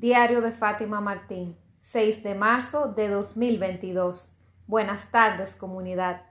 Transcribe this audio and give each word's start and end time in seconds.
Diario 0.00 0.40
de 0.42 0.52
Fátima 0.52 1.00
Martín, 1.00 1.56
6 1.80 2.22
de 2.22 2.36
marzo 2.36 2.86
de 2.86 3.08
2022. 3.08 4.30
Buenas 4.68 5.10
tardes, 5.10 5.56
comunidad. 5.56 6.22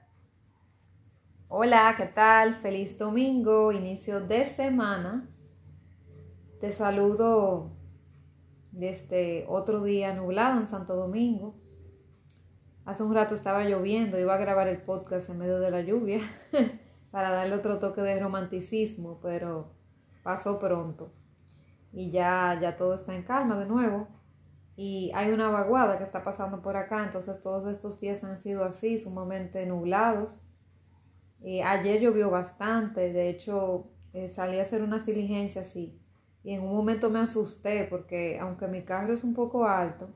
Hola, 1.48 1.92
¿qué 1.94 2.06
tal? 2.06 2.54
Feliz 2.54 2.96
domingo, 2.96 3.70
inicio 3.70 4.22
de 4.22 4.46
semana. 4.46 5.28
Te 6.62 6.72
saludo 6.72 7.76
desde 8.72 9.44
otro 9.48 9.82
día 9.82 10.14
nublado 10.14 10.58
en 10.58 10.66
Santo 10.66 10.96
Domingo. 10.96 11.54
Hace 12.86 13.02
un 13.02 13.12
rato 13.12 13.34
estaba 13.34 13.64
lloviendo, 13.64 14.18
iba 14.18 14.32
a 14.32 14.38
grabar 14.38 14.68
el 14.68 14.80
podcast 14.80 15.28
en 15.28 15.36
medio 15.36 15.60
de 15.60 15.70
la 15.70 15.82
lluvia 15.82 16.20
para 17.10 17.32
darle 17.32 17.54
otro 17.54 17.78
toque 17.78 18.00
de 18.00 18.18
romanticismo, 18.18 19.20
pero 19.20 19.74
pasó 20.22 20.58
pronto 20.58 21.12
y 21.92 22.10
ya, 22.10 22.58
ya 22.60 22.76
todo 22.76 22.94
está 22.94 23.14
en 23.14 23.22
calma 23.24 23.58
de 23.58 23.66
nuevo. 23.66 24.08
Y 24.76 25.10
hay 25.14 25.32
una 25.32 25.50
vaguada 25.50 25.98
que 25.98 26.04
está 26.04 26.24
pasando 26.24 26.62
por 26.62 26.76
acá, 26.76 27.04
entonces 27.04 27.40
todos 27.40 27.66
estos 27.66 28.00
días 28.00 28.24
han 28.24 28.38
sido 28.40 28.64
así, 28.64 28.98
sumamente 28.98 29.66
nublados. 29.66 30.40
Eh, 31.42 31.62
ayer 31.62 32.00
llovió 32.00 32.30
bastante, 32.30 33.12
de 33.12 33.28
hecho 33.30 33.86
eh, 34.12 34.28
salí 34.28 34.58
a 34.58 34.62
hacer 34.62 34.82
unas 34.82 35.06
diligencias 35.06 35.74
y, 35.76 35.96
y 36.42 36.52
en 36.54 36.62
un 36.62 36.74
momento 36.74 37.10
me 37.10 37.20
asusté 37.20 37.84
porque 37.88 38.38
aunque 38.40 38.66
mi 38.66 38.82
carro 38.82 39.14
es 39.14 39.22
un 39.24 39.34
poco 39.34 39.66
alto, 39.66 40.10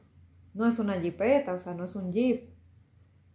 no 0.55 0.67
es 0.67 0.79
una 0.79 1.01
jipeta, 1.01 1.55
o 1.55 1.59
sea, 1.59 1.75
no 1.75 1.85
es 1.85 1.95
un 1.97 2.13
jeep. 2.13 2.51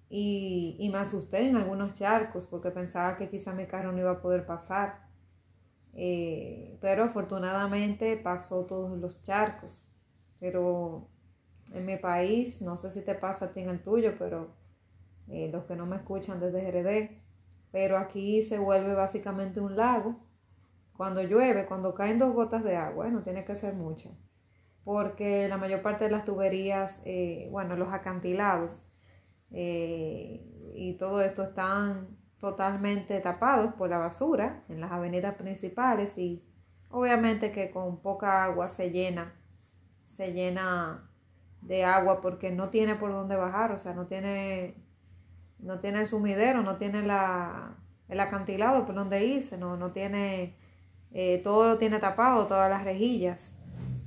Y, 0.10 0.78
y 0.80 0.90
me 0.90 1.00
asusté 1.00 1.48
en 1.48 1.56
algunos 1.58 1.94
charcos 1.94 2.48
porque 2.48 2.72
pensaba 2.72 3.18
que 3.18 3.30
quizá 3.30 3.54
mi 3.54 3.66
carro 3.68 3.92
no 3.92 4.00
iba 4.00 4.12
a 4.12 4.22
poder 4.22 4.46
pasar. 4.46 5.07
Eh, 5.94 6.78
pero 6.82 7.04
afortunadamente 7.04 8.18
pasó 8.18 8.66
todos 8.66 8.98
los 8.98 9.22
charcos. 9.22 9.88
Pero 10.40 11.08
en 11.74 11.86
mi 11.86 11.98
país, 11.98 12.62
no 12.62 12.78
sé 12.78 12.90
si 12.90 13.02
te 13.02 13.16
pasa 13.16 13.46
a 13.46 13.52
ti 13.52 13.62
en 13.62 13.70
el 13.70 13.82
tuyo, 13.82 14.16
pero 14.18 14.56
eh, 15.28 15.50
los 15.52 15.66
que 15.66 15.76
no 15.76 15.86
me 15.86 15.98
escuchan 15.98 16.40
desde 16.40 16.62
GRD, 16.62 17.22
pero 17.72 17.98
aquí 17.98 18.42
se 18.42 18.60
vuelve 18.60 18.94
básicamente 18.94 19.60
un 19.60 19.76
lago. 19.76 20.20
Cuando 20.96 21.22
llueve, 21.24 21.66
cuando 21.68 21.94
caen 21.94 22.20
dos 22.20 22.34
gotas 22.34 22.64
de 22.64 22.76
agua, 22.76 23.10
no 23.10 23.22
tiene 23.22 23.46
que 23.46 23.56
ser 23.56 23.74
mucho, 23.76 24.18
porque 24.84 25.48
la 25.48 25.58
mayor 25.58 25.82
parte 25.84 26.06
de 26.06 26.12
las 26.12 26.26
tuberías, 26.26 27.02
eh, 27.06 27.48
bueno, 27.52 27.76
los 27.78 27.94
acantilados 27.94 28.82
y 29.50 30.94
todo 31.00 31.22
esto 31.22 31.44
están 31.44 32.17
totalmente 32.40 33.20
tapados 33.20 33.74
por 33.74 33.90
la 33.90 33.98
basura 33.98 34.64
en 34.70 34.80
las 34.82 34.92
avenidas 34.92 35.36
principales 35.36 36.18
y 36.18 36.44
obviamente 36.90 37.52
que 37.52 37.72
con 37.72 37.98
poca 38.02 38.44
agua 38.44 38.68
se 38.68 38.92
llena, 38.92 39.34
se 40.06 40.34
llena 40.34 41.10
de 41.62 41.84
agua 41.84 42.22
porque 42.22 42.52
no 42.52 42.70
tiene 42.70 42.96
por 42.96 43.12
dónde 43.12 43.36
bajar, 43.36 43.72
o 43.72 43.78
sea, 43.78 43.94
no 43.94 44.06
tiene, 44.06 44.76
no 45.60 45.80
tiene 45.80 46.02
el 46.02 46.06
sumidero, 46.06 46.62
no 46.62 46.78
tiene 46.78 47.02
la, 47.02 47.76
el 48.08 48.20
acantilado 48.20 48.86
por 48.86 48.96
donde 48.96 49.26
irse, 49.26 49.58
no, 49.58 49.76
no 49.76 49.92
tiene, 49.92 50.56
eh, 51.12 51.42
todo 51.44 51.68
lo 51.68 51.78
tiene 51.78 52.00
tapado, 52.00 52.48
todas 52.48 52.70
las 52.70 52.84
rejillas 52.84 53.56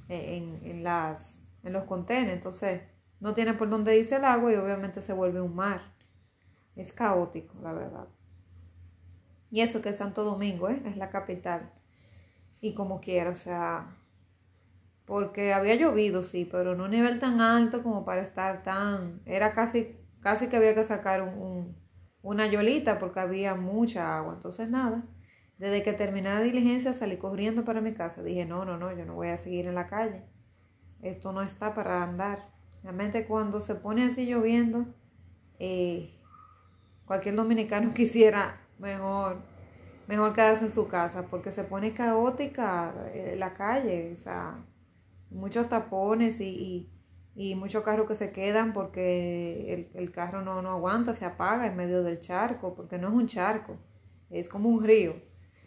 eh, 0.09 0.37
en, 0.37 0.71
en, 0.71 0.85
las, 0.85 1.49
en 1.65 1.73
los 1.73 1.85
contenedores, 1.85 2.35
entonces 2.35 2.83
no 3.19 3.35
tiene 3.35 3.55
por 3.55 3.69
dónde 3.69 3.99
irse 3.99 4.17
el 4.17 4.25
agua 4.25 4.53
y 4.53 4.57
obviamente 4.57 5.01
se 5.01 5.13
vuelve 5.13 5.41
un 5.41 5.55
mar. 5.55 5.83
Es 6.77 6.93
caótico, 6.93 7.55
la 7.63 7.73
verdad. 7.73 8.07
Y 9.51 9.63
eso 9.63 9.83
que 9.83 9.91
es 9.91 9.97
Santo 9.97 10.25
Domingo, 10.25 10.69
¿eh? 10.69 10.81
es 10.87 10.97
la 10.97 11.11
capital. 11.11 11.73
Y 12.61 12.75
como 12.75 13.01
quiera, 13.01 13.31
o 13.31 13.35
sea, 13.35 13.97
porque 15.07 15.53
había 15.53 15.75
llovido, 15.75 16.23
sí, 16.23 16.49
pero 16.51 16.77
no 16.77 16.85
a 16.85 16.87
un 16.87 16.93
nivel 16.93 17.19
tan 17.19 17.41
alto 17.41 17.83
como 17.83 18.05
para 18.05 18.21
estar 18.21 18.63
tan... 18.63 19.23
Era 19.27 19.53
casi, 19.53 19.97
casi 20.21 20.47
que 20.49 20.57
había 20.57 20.75
que 20.75 20.85
sacar 20.85 21.23
un, 21.23 21.77
una 22.23 22.47
yolita 22.47 22.99
porque 22.99 23.21
había 23.21 23.55
mucha 23.55 24.17
agua. 24.17 24.35
Entonces, 24.35 24.69
nada, 24.69 25.05
desde 25.59 25.83
que 25.83 25.93
terminé 25.93 26.29
la 26.29 26.41
diligencia 26.41 26.93
salí 26.93 27.17
corriendo 27.17 27.65
para 27.65 27.81
mi 27.81 27.93
casa. 27.93 28.23
Dije, 28.23 28.47
no, 28.47 28.65
no, 28.65 28.77
no, 28.77 28.97
yo 28.97 29.05
no 29.05 29.15
voy 29.15 29.29
a 29.29 29.39
seguir 29.39 29.67
en 29.67 29.75
la 29.75 29.89
calle. 29.89 30.23
Esto 31.03 31.33
no 31.33 31.43
está 31.43 31.75
para 31.75 32.03
andar. 32.03 32.51
Realmente 32.83 33.27
cuando 33.27 33.61
se 33.61 33.75
pone 33.75 34.05
así 34.05 34.27
lloviendo, 34.27 34.87
eh, 35.59 36.15
cualquier 37.05 37.35
dominicano 37.35 37.93
quisiera 37.95 38.61
mejor, 38.81 39.43
mejor 40.09 40.33
quedarse 40.35 40.65
en 40.65 40.71
su 40.71 40.89
casa 40.89 41.27
porque 41.27 41.53
se 41.53 41.65
pone 41.65 41.93
caótica 41.93 42.95
eh, 43.15 43.37
la 43.39 43.55
calle, 43.55 44.13
o 44.13 44.17
sea, 44.17 44.65
muchos 45.31 45.69
tapones 45.69 46.41
y, 46.41 46.91
y, 47.37 47.55
muchos 47.55 47.85
carros 47.85 48.09
que 48.09 48.15
se 48.15 48.33
quedan 48.33 48.73
porque 48.73 49.73
el, 49.73 50.03
el 50.03 50.11
carro 50.11 50.43
no, 50.43 50.63
no 50.63 50.71
aguanta, 50.71 51.15
se 51.15 51.25
apaga 51.25 51.67
en 51.67 51.77
medio 51.77 52.03
del 52.03 52.19
charco, 52.21 52.75
porque 52.75 52.99
no 52.99 53.09
es 53.09 53.15
un 53.15 53.27
charco, 53.27 53.77
es 54.31 54.49
como 54.49 54.69
un 54.69 54.83
río. 54.83 55.15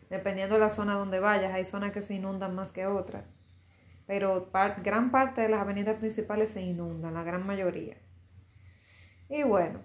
Dependiendo 0.10 0.56
de 0.56 0.62
la 0.62 0.70
zona 0.70 0.94
donde 0.94 1.20
vayas, 1.20 1.54
hay 1.54 1.66
zonas 1.66 1.92
que 1.92 2.02
se 2.02 2.14
inundan 2.14 2.54
más 2.54 2.72
que 2.72 2.86
otras. 2.86 3.32
Pero 4.06 4.52
gran 4.84 5.12
parte 5.12 5.42
de 5.42 5.50
las 5.50 5.62
avenidas 5.62 5.96
principales 5.96 6.52
se 6.52 6.62
inundan, 6.62 7.14
la 7.14 7.24
gran 7.24 7.48
mayoría. 7.48 7.98
Y 9.30 9.44
bueno, 9.44 9.80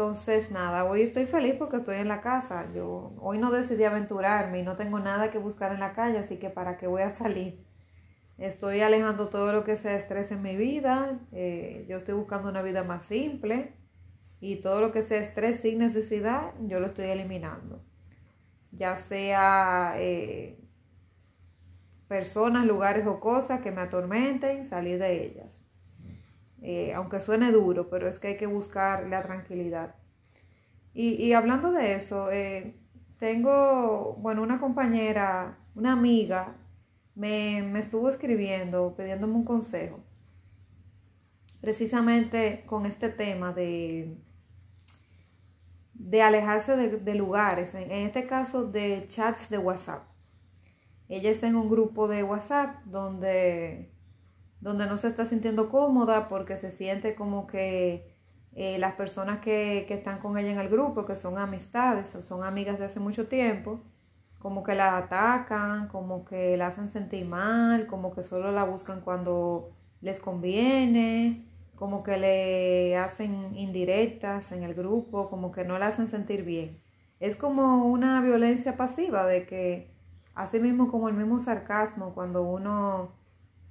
entonces, 0.00 0.50
nada, 0.50 0.86
hoy 0.86 1.02
estoy 1.02 1.26
feliz 1.26 1.56
porque 1.58 1.76
estoy 1.76 1.96
en 1.96 2.08
la 2.08 2.22
casa. 2.22 2.66
Yo 2.74 3.12
hoy 3.20 3.36
no 3.36 3.50
decidí 3.50 3.84
aventurarme 3.84 4.60
y 4.60 4.62
no 4.62 4.74
tengo 4.74 4.98
nada 4.98 5.28
que 5.28 5.36
buscar 5.36 5.72
en 5.72 5.80
la 5.80 5.92
calle, 5.92 6.16
así 6.16 6.38
que 6.38 6.48
para 6.48 6.78
qué 6.78 6.86
voy 6.86 7.02
a 7.02 7.10
salir. 7.10 7.62
Estoy 8.38 8.80
alejando 8.80 9.28
todo 9.28 9.52
lo 9.52 9.62
que 9.62 9.76
sea 9.76 9.94
estrés 9.96 10.30
en 10.30 10.40
mi 10.40 10.56
vida. 10.56 11.20
Eh, 11.32 11.84
yo 11.86 11.98
estoy 11.98 12.14
buscando 12.14 12.48
una 12.48 12.62
vida 12.62 12.82
más 12.82 13.04
simple 13.04 13.74
y 14.40 14.62
todo 14.62 14.80
lo 14.80 14.90
que 14.90 15.02
sea 15.02 15.18
estrés 15.18 15.60
sin 15.60 15.76
necesidad, 15.76 16.54
yo 16.62 16.80
lo 16.80 16.86
estoy 16.86 17.10
eliminando. 17.10 17.84
Ya 18.72 18.96
sea 18.96 19.96
eh, 19.98 20.58
personas, 22.08 22.64
lugares 22.64 23.06
o 23.06 23.20
cosas 23.20 23.60
que 23.60 23.70
me 23.70 23.82
atormenten, 23.82 24.64
salir 24.64 24.98
de 24.98 25.26
ellas. 25.26 25.62
Eh, 26.62 26.92
aunque 26.94 27.20
suene 27.20 27.52
duro, 27.52 27.88
pero 27.88 28.08
es 28.08 28.18
que 28.18 28.28
hay 28.28 28.36
que 28.36 28.46
buscar 28.46 29.06
la 29.06 29.22
tranquilidad. 29.22 29.94
Y, 30.92 31.32
hablando 31.32 31.72
de 31.72 31.94
eso, 31.94 32.30
eh, 32.32 32.74
tengo, 33.18 34.16
bueno, 34.18 34.42
una 34.42 34.58
compañera, 34.60 35.58
una 35.74 35.92
amiga, 35.92 36.56
me, 37.14 37.62
me, 37.62 37.78
estuvo 37.80 38.08
escribiendo, 38.08 38.94
pidiéndome 38.96 39.34
un 39.34 39.44
consejo, 39.44 40.00
precisamente 41.60 42.64
con 42.66 42.86
este 42.86 43.08
tema 43.08 43.52
de, 43.52 44.16
de 46.00 46.22
alejarse 46.22 46.76
de, 46.76 47.14
lugares, 47.14 47.74
en 47.74 47.92
este 47.92 48.26
caso 48.26 48.64
de 48.64 49.04
chats 49.06 49.50
de 49.50 49.58
WhatsApp. 49.58 50.08
Ella 51.08 51.30
está 51.30 51.46
en 51.46 51.56
un 51.56 51.68
grupo 51.68 52.08
de 52.08 52.22
WhatsApp 52.22 52.82
donde 52.84 53.92
donde 54.60 54.86
no 54.86 54.96
se 54.96 55.08
está 55.08 55.26
sintiendo 55.26 55.68
cómoda 55.68 56.28
porque 56.28 56.56
se 56.56 56.70
siente 56.70 57.14
como 57.14 57.46
que 57.46 58.14
eh, 58.54 58.78
las 58.78 58.94
personas 58.94 59.38
que, 59.38 59.84
que, 59.88 59.94
están 59.94 60.18
con 60.18 60.36
ella 60.36 60.50
en 60.52 60.58
el 60.58 60.68
grupo, 60.68 61.06
que 61.06 61.16
son 61.16 61.38
amistades 61.38 62.14
o 62.14 62.22
son 62.22 62.42
amigas 62.42 62.78
de 62.78 62.86
hace 62.86 63.00
mucho 63.00 63.28
tiempo, 63.28 63.80
como 64.38 64.62
que 64.62 64.74
la 64.74 64.96
atacan, 64.96 65.88
como 65.88 66.24
que 66.24 66.56
la 66.56 66.68
hacen 66.68 66.88
sentir 66.88 67.26
mal, 67.26 67.86
como 67.86 68.12
que 68.12 68.22
solo 68.22 68.52
la 68.52 68.64
buscan 68.64 69.02
cuando 69.02 69.70
les 70.00 70.18
conviene, 70.18 71.46
como 71.76 72.02
que 72.02 72.18
le 72.18 72.96
hacen 72.96 73.56
indirectas 73.56 74.52
en 74.52 74.62
el 74.64 74.74
grupo, 74.74 75.30
como 75.30 75.52
que 75.52 75.64
no 75.64 75.78
la 75.78 75.88
hacen 75.88 76.08
sentir 76.08 76.44
bien. 76.44 76.78
Es 77.20 77.36
como 77.36 77.86
una 77.86 78.20
violencia 78.22 78.76
pasiva 78.76 79.26
de 79.26 79.46
que, 79.46 79.90
así 80.34 80.58
mismo 80.60 80.90
como 80.90 81.08
el 81.08 81.14
mismo 81.14 81.38
sarcasmo, 81.38 82.14
cuando 82.14 82.42
uno 82.42 83.12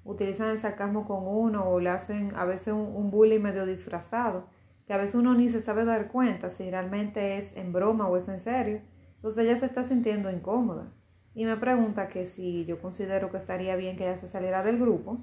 utilizan 0.09 0.49
el 0.49 0.57
sarcasmo 0.57 1.05
con 1.05 1.27
uno 1.27 1.69
o 1.69 1.79
le 1.79 1.91
hacen 1.91 2.33
a 2.35 2.45
veces 2.45 2.73
un, 2.73 2.81
un 2.95 3.11
bullying 3.11 3.39
medio 3.39 3.65
disfrazado, 3.65 4.47
que 4.87 4.93
a 4.93 4.97
veces 4.97 5.15
uno 5.15 5.35
ni 5.35 5.49
se 5.49 5.61
sabe 5.61 5.85
dar 5.85 6.07
cuenta 6.07 6.49
si 6.49 6.69
realmente 6.69 7.37
es 7.37 7.55
en 7.55 7.71
broma 7.71 8.07
o 8.07 8.17
es 8.17 8.27
en 8.27 8.39
serio. 8.39 8.81
Entonces 9.15 9.45
ella 9.45 9.57
se 9.57 9.67
está 9.67 9.83
sintiendo 9.83 10.31
incómoda 10.31 10.91
y 11.35 11.45
me 11.45 11.57
pregunta 11.57 12.09
que 12.09 12.25
si 12.25 12.65
yo 12.65 12.81
considero 12.81 13.29
que 13.31 13.37
estaría 13.37 13.75
bien 13.75 13.97
que 13.97 14.05
ella 14.05 14.17
se 14.17 14.27
saliera 14.27 14.63
del 14.63 14.79
grupo 14.79 15.19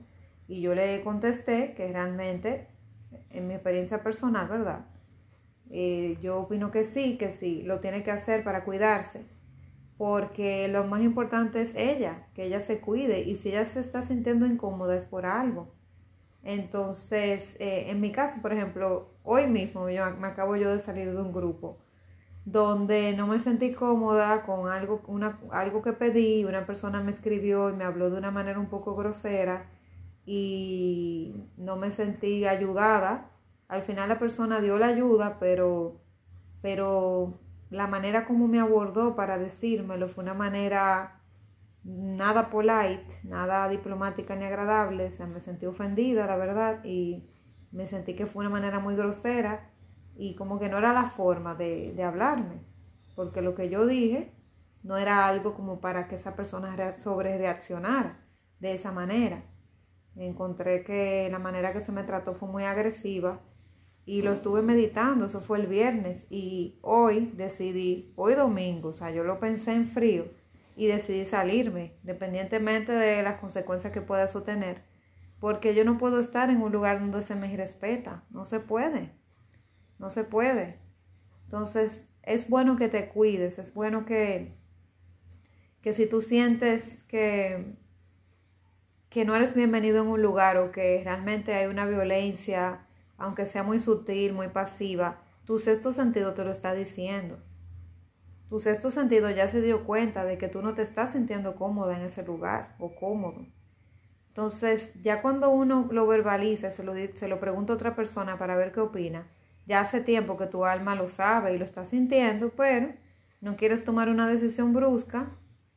y 0.47 0.61
yo 0.61 0.75
le 0.75 1.03
contesté 1.03 1.75
que 1.75 1.91
realmente, 1.91 2.69
en 3.31 3.49
mi 3.49 3.55
experiencia 3.55 4.03
personal, 4.03 4.49
¿verdad? 4.49 4.87
Eh, 5.71 6.17
yo 6.23 6.43
opino 6.43 6.71
que 6.71 6.85
sí, 6.85 7.19
que 7.19 7.33
sí, 7.33 7.62
lo 7.62 7.81
tiene 7.81 8.05
que 8.05 8.12
hacer 8.12 8.44
para 8.44 8.65
cuidarse 8.65 9.27
porque 9.99 10.69
lo 10.69 10.85
más 10.85 11.03
importante 11.03 11.63
es 11.63 11.75
ella, 11.75 12.29
que 12.35 12.45
ella 12.45 12.61
se 12.61 12.81
cuide 12.81 13.21
y 13.23 13.37
si 13.37 13.51
ella 13.51 13.65
se 13.65 13.81
está 13.81 14.03
sintiendo 14.03 14.47
incómoda 14.47 14.97
es 14.97 15.05
por 15.05 15.27
algo. 15.27 15.75
Entonces, 16.43 17.57
eh, 17.61 17.91
en 17.91 18.01
mi 18.01 18.13
caso, 18.13 18.41
por 18.43 18.53
ejemplo, 18.53 19.11
hoy 19.25 19.47
mismo 19.47 19.87
me 19.87 19.99
acabo 19.99 20.57
yo 20.57 20.73
de 20.73 20.79
salir 20.79 21.11
de 21.11 21.21
un 21.21 21.33
grupo 21.33 21.79
donde 22.47 23.13
no 23.15 23.27
me 23.27 23.41
sentí 23.41 23.73
cómoda 23.73 24.43
con 24.43 24.71
algo, 24.71 25.03
una, 25.09 25.41
algo 25.51 25.83
que 25.83 25.93
pedí, 25.93 26.45
una 26.45 26.65
persona 26.65 27.03
me 27.03 27.11
escribió 27.11 27.71
y 27.71 27.73
me 27.75 27.85
habló 27.85 28.09
de 28.09 28.19
una 28.19 28.31
manera 28.31 28.61
un 28.61 28.69
poco 28.69 28.95
grosera 28.95 29.69
y 30.25 31.35
no 31.57 31.77
me 31.77 31.91
sentí 31.91 32.47
ayudada. 32.47 33.31
Al 33.69 33.83
final 33.83 34.09
la 34.09 34.21
persona 34.21 34.61
dio 34.61 34.79
la 34.79 34.87
ayuda, 34.87 35.39
pero, 35.41 36.01
pero 36.63 37.35
la 37.71 37.87
manera 37.87 38.25
como 38.27 38.49
me 38.49 38.61
abordó 38.61 39.17
para 39.17 39.39
decírmelo 39.39 40.09
fue 40.09 40.25
una 40.25 40.35
manera 40.35 41.21
nada 41.85 42.51
polite, 42.51 43.21
nada 43.25 43.69
diplomática 43.69 44.37
ni 44.37 44.45
agradable. 44.45 45.07
O 45.07 45.11
sea, 45.13 45.27
me 45.27 45.41
sentí 45.41 45.67
ofendida, 45.67 46.27
la 46.27 46.37
verdad, 46.37 46.85
y 46.85 47.29
me 47.73 47.87
sentí 47.87 48.15
que 48.15 48.27
fue 48.27 48.41
una 48.41 48.51
manera 48.51 48.81
muy 48.81 48.97
grosera 48.97 49.71
y 50.17 50.35
como 50.37 50.59
que 50.59 50.69
no 50.69 50.79
era 50.79 50.93
la 50.93 51.11
forma 51.11 51.55
de, 51.55 51.93
de 51.95 52.03
hablarme, 52.03 52.63
porque 53.15 53.43
lo 53.43 53.55
que 53.55 53.69
yo 53.69 53.87
dije 53.87 54.33
no 54.83 54.97
era 54.97 55.27
algo 55.27 55.55
como 55.55 55.81
para 55.81 56.09
que 56.09 56.15
esa 56.15 56.37
persona 56.37 56.95
sobre 56.95 57.37
reaccionara 57.39 58.25
de 58.61 58.75
esa 58.75 58.93
manera. 58.93 59.45
Encontré 60.15 60.85
que 60.85 61.29
la 61.31 61.39
manera 61.39 61.73
que 61.73 61.81
se 61.81 61.93
me 61.93 62.05
trató 62.05 62.35
fue 62.35 62.49
muy 62.49 62.65
agresiva 62.65 63.41
y 64.06 64.23
lo 64.23 64.32
estuve 64.32 64.62
meditando, 64.62 65.26
eso 65.26 65.41
fue 65.41 65.58
el 65.58 65.67
viernes 65.67 66.29
y 66.31 66.79
hoy 66.81 67.32
decidí, 67.35 68.12
hoy 68.14 68.35
domingo, 68.35 68.91
o 68.91 68.93
sea, 68.93 69.11
yo 69.11 69.25
lo 69.25 69.41
pensé 69.41 69.73
en 69.73 69.88
frío 69.88 70.31
y 70.76 70.87
decidí 70.87 71.25
salirme, 71.25 71.97
independientemente 72.03 72.93
de 72.93 73.25
las 73.25 73.41
consecuencias 73.41 73.93
que 73.93 74.00
pueda 74.00 74.23
eso 74.23 74.44
tener, 74.44 74.85
porque 75.41 75.75
yo 75.75 75.85
no 75.85 75.99
puedo 75.99 76.20
estar 76.20 76.50
en 76.50 76.62
un 76.62 76.70
lugar 76.70 77.00
donde 77.00 77.20
se 77.23 77.35
me 77.35 77.55
respeta, 77.56 78.23
no 78.31 78.47
se 78.47 78.61
puede, 78.61 79.11
no 79.99 80.09
se 80.11 80.23
puede. 80.23 80.79
Entonces, 81.44 82.06
es 82.23 82.49
bueno 82.49 82.76
que 82.76 82.88
te 82.88 83.09
cuides, 83.09 83.59
es 83.59 83.75
bueno 83.75 84.06
que, 84.06 84.55
que 85.82 85.93
si 85.93 86.09
tú 86.09 86.23
sientes 86.23 87.02
que, 87.05 87.75
que 89.09 89.25
no 89.25 89.35
eres 89.35 89.55
bienvenido 89.55 90.02
en 90.05 90.09
un 90.09 90.23
lugar 90.23 90.59
o 90.59 90.70
que 90.70 91.00
realmente 91.02 91.55
hay 91.55 91.67
una 91.67 91.87
violencia, 91.87 92.86
aunque 93.19 93.47
sea 93.47 93.63
muy 93.63 93.79
sutil, 93.79 94.33
muy 94.33 94.49
pasiva, 94.49 95.23
tu 95.45 95.59
sexto 95.59 95.93
sentido 95.93 96.35
te 96.35 96.45
lo 96.45 96.51
está 96.51 96.75
diciendo. 96.75 97.39
Tu 98.49 98.61
sexto 98.61 98.91
sentido 98.91 99.31
ya 99.31 99.49
se 99.49 99.61
dio 99.61 99.85
cuenta 99.85 100.25
de 100.25 100.39
que 100.39 100.49
tú 100.49 100.63
no 100.63 100.75
te 100.75 100.83
estás 100.83 101.13
sintiendo 101.13 101.57
cómoda 101.57 101.97
en 101.97 102.03
ese 102.03 102.23
lugar 102.23 102.77
o 102.79 102.95
cómodo. 102.95 103.47
Entonces, 104.29 104.93
ya 105.03 105.23
cuando 105.23 105.51
uno 105.51 105.89
lo 105.91 106.07
verbaliza, 106.07 106.71
se 106.71 106.85
lo, 106.85 106.95
se 106.95 107.29
lo 107.29 107.41
pregunta 107.41 107.73
a 107.73 107.77
otra 107.77 107.97
persona 107.97 108.39
para 108.39 108.55
ver 108.55 108.71
qué 108.73 108.81
opina, 108.81 109.27
ya 109.67 109.81
hace 109.81 110.01
tiempo 110.01 110.37
que 110.37 110.47
tu 110.47 110.65
alma 110.65 110.95
lo 110.95 111.09
sabe 111.09 111.55
y 111.55 111.59
lo 111.59 111.65
está 111.65 111.85
sintiendo, 111.85 112.51
pero 112.51 112.93
no 113.41 113.57
quieres 113.57 113.85
tomar 113.85 114.09
una 114.09 114.29
decisión 114.29 114.73
brusca 114.73 115.31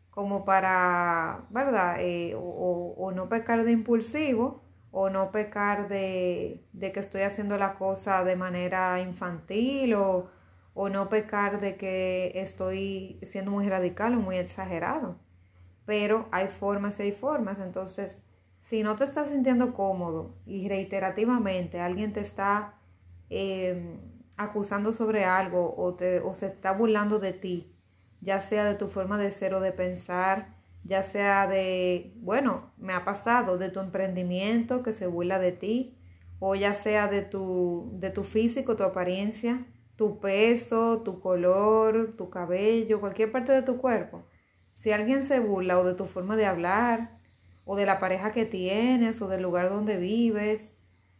como 0.10 0.46
para, 0.46 1.46
¿verdad? 1.50 1.98
Eh, 2.00 2.36
o, 2.38 3.12
no 3.16 3.30
pecar 3.30 3.64
de 3.64 3.72
impulsivo 3.72 4.64
o 4.92 5.10
no 5.10 5.32
pecar 5.32 5.88
de, 5.88 6.66
que 6.80 7.00
estoy 7.00 7.22
haciendo 7.22 7.58
la 7.58 7.76
cosa 7.76 8.24
de 8.24 8.36
manera 8.36 9.00
infantil 9.00 9.94
o, 9.94 10.30
o 10.74 10.90
no 10.90 11.10
pecar 11.10 11.60
de 11.60 11.76
que 11.78 12.32
estoy 12.36 13.20
siendo 13.22 13.52
muy 13.52 13.70
radical 13.70 14.16
o 14.16 14.20
muy 14.20 14.38
exagerado. 14.38 15.20
Pero 15.86 16.28
hay 16.32 16.48
formas 16.48 17.00
y 17.00 17.04
hay 17.04 17.12
formas. 17.12 17.60
Entonces, 17.60 18.24
si 18.62 18.84
no 18.84 18.96
te 18.96 19.04
estás 19.04 19.30
sintiendo 19.30 19.74
cómodo 19.74 20.36
y 20.46 20.68
reiterativamente 20.68 21.80
alguien 21.80 22.14
te 22.14 22.22
está 22.22 22.76
eh, 23.30 24.00
acusando 24.38 24.94
sobre 24.94 25.26
algo 25.26 25.76
o, 25.78 25.96
te, 25.96 26.20
o 26.20 26.34
se 26.34 26.48
está 26.48 26.72
burlando 26.72 27.20
de 27.20 27.34
ti, 27.34 27.76
ya 28.22 28.42
sea 28.42 28.66
de 28.66 28.76
tu 28.76 28.88
forma 28.88 29.18
de 29.18 29.32
ser 29.32 29.54
o 29.54 29.60
de 29.60 29.72
pensar, 29.72 30.59
ya 30.84 31.04
sea 31.04 31.48
de, 31.48 32.14
bueno, 32.18 32.72
me 32.78 32.94
ha 32.94 33.06
pasado, 33.06 33.58
de 33.58 33.70
tu 33.70 33.80
emprendimiento 33.80 34.84
que 34.84 34.94
se 34.94 35.08
burla 35.08 35.40
de 35.40 35.52
ti, 35.52 35.96
o 36.40 36.56
ya 36.56 36.74
sea 36.74 37.08
de 37.08 37.22
tu, 37.22 37.90
de 37.94 38.10
tu 38.10 38.24
físico, 38.24 38.76
tu 38.76 38.84
apariencia, 38.84 39.66
tu 39.96 40.20
peso, 40.20 41.02
tu 41.02 41.20
color, 41.20 42.16
tu 42.18 42.30
cabello, 42.30 43.02
cualquier 43.02 43.32
parte 43.32 43.52
de 43.52 43.62
tu 43.62 43.78
cuerpo. 43.78 44.24
Si 44.74 44.92
alguien 44.92 45.24
se 45.24 45.40
burla 45.40 45.78
o 45.78 45.84
de 45.84 45.94
tu 45.94 46.06
forma 46.06 46.38
de 46.38 46.46
hablar, 46.46 47.20
o 47.66 47.76
de 47.76 47.86
la 47.86 48.00
pareja 48.00 48.32
que 48.32 48.46
tienes, 48.46 49.22
o 49.22 49.28
del 49.28 49.42
lugar 49.42 49.70
donde 49.70 49.98
vives, 49.98 50.74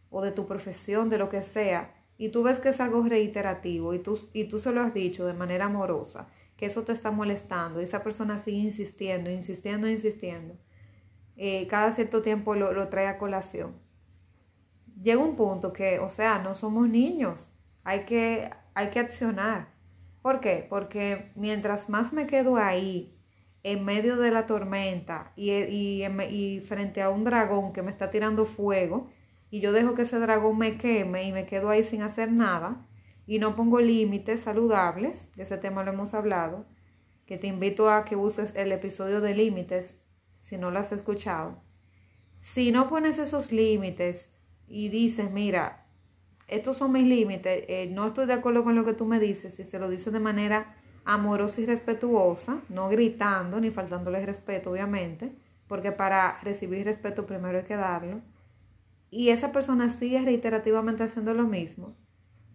o 0.08 0.22
de 0.22 0.32
tu 0.32 0.46
profesión, 0.46 1.10
de 1.10 1.18
lo 1.18 1.28
que 1.28 1.42
sea, 1.42 1.94
y 2.16 2.30
tú 2.30 2.42
ves 2.42 2.58
que 2.58 2.70
es 2.70 2.80
algo 2.80 3.02
reiterativo 3.02 3.94
y 3.94 3.98
tú, 3.98 4.18
y 4.32 4.44
tú 4.44 4.58
se 4.58 4.72
lo 4.72 4.80
has 4.80 4.92
dicho 4.92 5.26
de 5.26 5.34
manera 5.34 5.66
amorosa, 5.66 6.28
que 6.60 6.66
eso 6.66 6.82
te 6.82 6.92
está 6.92 7.10
molestando, 7.10 7.80
esa 7.80 8.02
persona 8.02 8.38
sigue 8.38 8.58
insistiendo, 8.58 9.30
insistiendo, 9.30 9.88
insistiendo, 9.88 10.58
eh, 11.38 11.66
cada 11.68 11.90
cierto 11.92 12.20
tiempo 12.20 12.54
lo, 12.54 12.74
lo 12.74 12.88
trae 12.88 13.06
a 13.06 13.16
colación. 13.16 13.72
Llega 15.02 15.22
un 15.22 15.36
punto 15.36 15.72
que, 15.72 15.98
o 16.00 16.10
sea, 16.10 16.38
no 16.38 16.54
somos 16.54 16.86
niños, 16.86 17.50
hay 17.82 18.04
que, 18.04 18.50
hay 18.74 18.90
que 18.90 18.98
accionar. 18.98 19.68
¿Por 20.20 20.40
qué? 20.40 20.66
Porque 20.68 21.32
mientras 21.34 21.88
más 21.88 22.12
me 22.12 22.26
quedo 22.26 22.58
ahí, 22.58 23.16
en 23.62 23.82
medio 23.86 24.18
de 24.18 24.30
la 24.30 24.44
tormenta 24.44 25.32
y, 25.36 25.52
y, 25.52 26.04
y, 26.04 26.60
frente 26.60 27.00
a 27.00 27.08
un 27.08 27.24
dragón 27.24 27.72
que 27.72 27.80
me 27.82 27.90
está 27.90 28.10
tirando 28.10 28.44
fuego, 28.44 29.08
y 29.50 29.60
yo 29.60 29.72
dejo 29.72 29.94
que 29.94 30.02
ese 30.02 30.18
dragón 30.18 30.58
me 30.58 30.76
queme 30.76 31.24
y 31.24 31.32
me 31.32 31.46
quedo 31.46 31.70
ahí 31.70 31.82
sin 31.82 32.02
hacer 32.02 32.30
nada, 32.30 32.86
y 33.30 33.38
no 33.38 33.54
pongo 33.54 33.80
límites 33.80 34.40
saludables, 34.40 35.28
ese 35.36 35.56
tema 35.56 35.84
lo 35.84 35.92
hemos 35.92 36.14
hablado, 36.14 36.66
que 37.26 37.38
te 37.38 37.46
invito 37.46 37.88
a 37.88 38.04
que 38.04 38.16
uses 38.16 38.52
el 38.56 38.72
episodio 38.72 39.20
de 39.20 39.36
límites 39.36 39.96
si 40.40 40.56
no 40.56 40.72
lo 40.72 40.80
has 40.80 40.90
escuchado. 40.90 41.62
Si 42.40 42.72
no 42.72 42.88
pones 42.88 43.18
esos 43.18 43.52
límites 43.52 44.32
y 44.66 44.88
dices, 44.88 45.30
mira, 45.30 45.86
estos 46.48 46.78
son 46.78 46.90
mis 46.90 47.06
límites, 47.06 47.66
eh, 47.68 47.88
no 47.88 48.08
estoy 48.08 48.26
de 48.26 48.32
acuerdo 48.32 48.64
con 48.64 48.74
lo 48.74 48.84
que 48.84 48.94
tú 48.94 49.04
me 49.04 49.20
dices, 49.20 49.60
y 49.60 49.62
se 49.62 49.78
lo 49.78 49.88
dices 49.88 50.12
de 50.12 50.18
manera 50.18 50.74
amorosa 51.04 51.60
y 51.60 51.66
respetuosa, 51.66 52.62
no 52.68 52.88
gritando 52.88 53.60
ni 53.60 53.70
faltándole 53.70 54.26
respeto, 54.26 54.72
obviamente, 54.72 55.30
porque 55.68 55.92
para 55.92 56.40
recibir 56.42 56.84
respeto 56.84 57.26
primero 57.26 57.58
hay 57.58 57.64
que 57.64 57.76
darlo, 57.76 58.22
y 59.08 59.28
esa 59.28 59.52
persona 59.52 59.88
sigue 59.92 60.20
reiterativamente 60.20 61.04
haciendo 61.04 61.32
lo 61.32 61.44
mismo, 61.44 61.94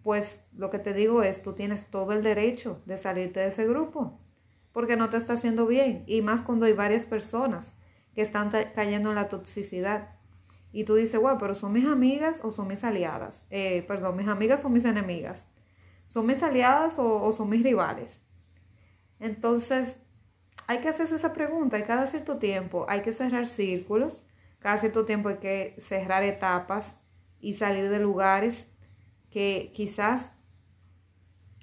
pues 0.06 0.40
lo 0.56 0.70
que 0.70 0.78
te 0.78 0.94
digo 0.94 1.24
es, 1.24 1.42
tú 1.42 1.54
tienes 1.54 1.90
todo 1.90 2.12
el 2.12 2.22
derecho 2.22 2.80
de 2.86 2.96
salirte 2.96 3.40
de 3.40 3.48
ese 3.48 3.66
grupo, 3.66 4.20
porque 4.70 4.96
no 4.96 5.10
te 5.10 5.16
está 5.16 5.32
haciendo 5.32 5.66
bien, 5.66 6.04
y 6.06 6.22
más 6.22 6.42
cuando 6.42 6.66
hay 6.66 6.74
varias 6.74 7.06
personas 7.06 7.74
que 8.14 8.22
están 8.22 8.52
cayendo 8.72 9.08
en 9.08 9.16
la 9.16 9.28
toxicidad. 9.28 10.10
Y 10.70 10.84
tú 10.84 10.94
dices, 10.94 11.20
wow, 11.20 11.38
pero 11.38 11.56
son 11.56 11.72
mis 11.72 11.86
amigas 11.86 12.44
o 12.44 12.52
son 12.52 12.68
mis 12.68 12.84
aliadas. 12.84 13.46
Eh, 13.50 13.84
perdón, 13.88 14.16
mis 14.16 14.28
amigas 14.28 14.62
son 14.62 14.74
mis 14.74 14.84
enemigas. 14.84 15.48
¿Son 16.06 16.24
mis 16.24 16.40
aliadas 16.40 17.00
o, 17.00 17.24
o 17.24 17.32
son 17.32 17.50
mis 17.50 17.64
rivales? 17.64 18.22
Entonces, 19.18 19.98
hay 20.68 20.78
que 20.78 20.88
hacerse 20.88 21.16
esa 21.16 21.32
pregunta 21.32 21.80
y 21.80 21.82
cada 21.82 22.06
cierto 22.06 22.38
tiempo 22.38 22.86
hay 22.88 23.02
que 23.02 23.12
cerrar 23.12 23.48
círculos, 23.48 24.24
cada 24.60 24.78
cierto 24.78 25.04
tiempo 25.04 25.30
hay 25.30 25.38
que 25.38 25.74
cerrar 25.80 26.22
etapas 26.22 26.96
y 27.40 27.54
salir 27.54 27.90
de 27.90 27.98
lugares 27.98 28.68
que 29.30 29.72
quizás 29.74 30.30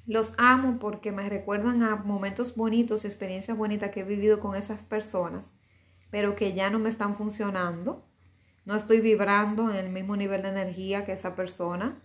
los 0.05 0.33
amo 0.37 0.79
porque 0.79 1.11
me 1.11 1.29
recuerdan 1.29 1.81
a 1.83 1.95
momentos 1.95 2.55
bonitos, 2.55 3.05
experiencias 3.05 3.57
bonitas 3.57 3.91
que 3.91 4.01
he 4.01 4.03
vivido 4.03 4.39
con 4.39 4.55
esas 4.55 4.83
personas, 4.83 5.55
pero 6.11 6.35
que 6.35 6.53
ya 6.53 6.69
no 6.69 6.79
me 6.79 6.89
están 6.89 7.15
funcionando. 7.15 8.05
No 8.65 8.75
estoy 8.75 9.01
vibrando 9.01 9.69
en 9.71 9.77
el 9.77 9.89
mismo 9.91 10.15
nivel 10.17 10.41
de 10.43 10.49
energía 10.49 11.05
que 11.05 11.13
esa 11.13 11.35
persona. 11.35 12.01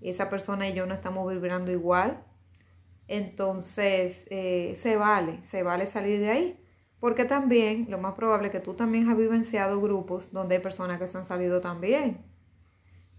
Esa 0.00 0.28
persona 0.30 0.68
y 0.68 0.74
yo 0.74 0.86
no 0.86 0.94
estamos 0.94 1.30
vibrando 1.32 1.70
igual. 1.72 2.24
Entonces, 3.08 4.26
eh, 4.30 4.74
se 4.76 4.96
vale, 4.96 5.42
se 5.44 5.62
vale 5.62 5.86
salir 5.86 6.20
de 6.20 6.30
ahí. 6.30 6.60
Porque 7.00 7.24
también 7.24 7.86
lo 7.90 7.98
más 7.98 8.14
probable 8.14 8.48
es 8.48 8.52
que 8.52 8.60
tú 8.60 8.74
también 8.74 9.08
has 9.08 9.16
vivenciado 9.16 9.80
grupos 9.80 10.32
donde 10.32 10.56
hay 10.56 10.62
personas 10.62 10.98
que 11.00 11.08
se 11.08 11.18
han 11.18 11.24
salido 11.26 11.60
también. 11.60 12.24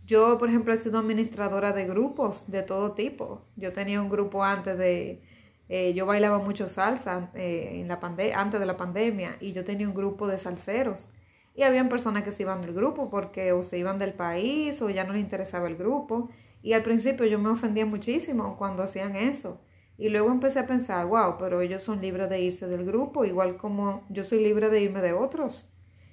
Yo, 0.06 0.38
por 0.40 0.50
ejemplo, 0.50 0.74
he 0.74 0.78
sido 0.78 1.00
administradora 1.00 1.74
de 1.74 1.86
grupos 1.86 2.50
de 2.52 2.64
todo 2.64 2.94
tipo. 2.94 3.46
Yo 3.56 3.72
tenía 3.74 4.02
un 4.02 4.10
grupo 4.10 4.44
antes 4.44 4.78
de, 4.78 5.22
eh, 5.70 5.94
yo 5.94 6.06
bailaba 6.06 6.40
mucho 6.40 6.68
salsa 6.68 7.32
eh, 7.34 7.80
en 7.82 7.88
la 7.88 8.00
antes 8.36 8.60
de 8.60 8.66
la 8.66 8.78
pandemia 8.78 9.38
y 9.40 9.54
yo 9.54 9.64
tenía 9.64 9.88
un 9.88 9.94
grupo 9.94 10.28
de 10.28 10.38
salseros. 10.38 11.08
Y 11.56 11.64
habían 11.64 11.90
personas 11.90 12.24
que 12.24 12.32
se 12.32 12.44
iban 12.44 12.62
del 12.62 12.74
grupo 12.74 13.10
porque 13.10 13.52
o 13.54 13.64
se 13.64 13.78
iban 13.78 14.00
del 14.00 14.14
país 14.14 14.82
o 14.82 14.90
ya 14.90 15.04
no 15.04 15.14
les 15.14 15.22
interesaba 15.22 15.68
el 15.68 15.76
grupo. 15.78 16.30
Y 16.64 16.74
al 16.74 16.84
principio 16.84 17.26
yo 17.26 17.40
me 17.40 17.50
ofendía 17.50 17.86
muchísimo 17.86 18.58
cuando 18.58 18.84
hacían 18.84 19.16
eso. 19.16 19.60
Y 19.98 20.10
luego 20.10 20.32
empecé 20.32 20.60
a 20.60 20.68
pensar, 20.68 21.06
wow, 21.08 21.38
pero 21.38 21.62
ellos 21.62 21.84
son 21.84 22.02
libres 22.02 22.30
de 22.30 22.42
irse 22.42 22.68
del 22.68 22.86
grupo, 22.86 23.24
igual 23.26 23.58
como 23.58 24.04
yo 24.10 24.24
soy 24.24 24.44
libre 24.44 24.70
de 24.70 24.82
irme 24.82 25.02
de 25.02 25.14
otros. 25.14 25.70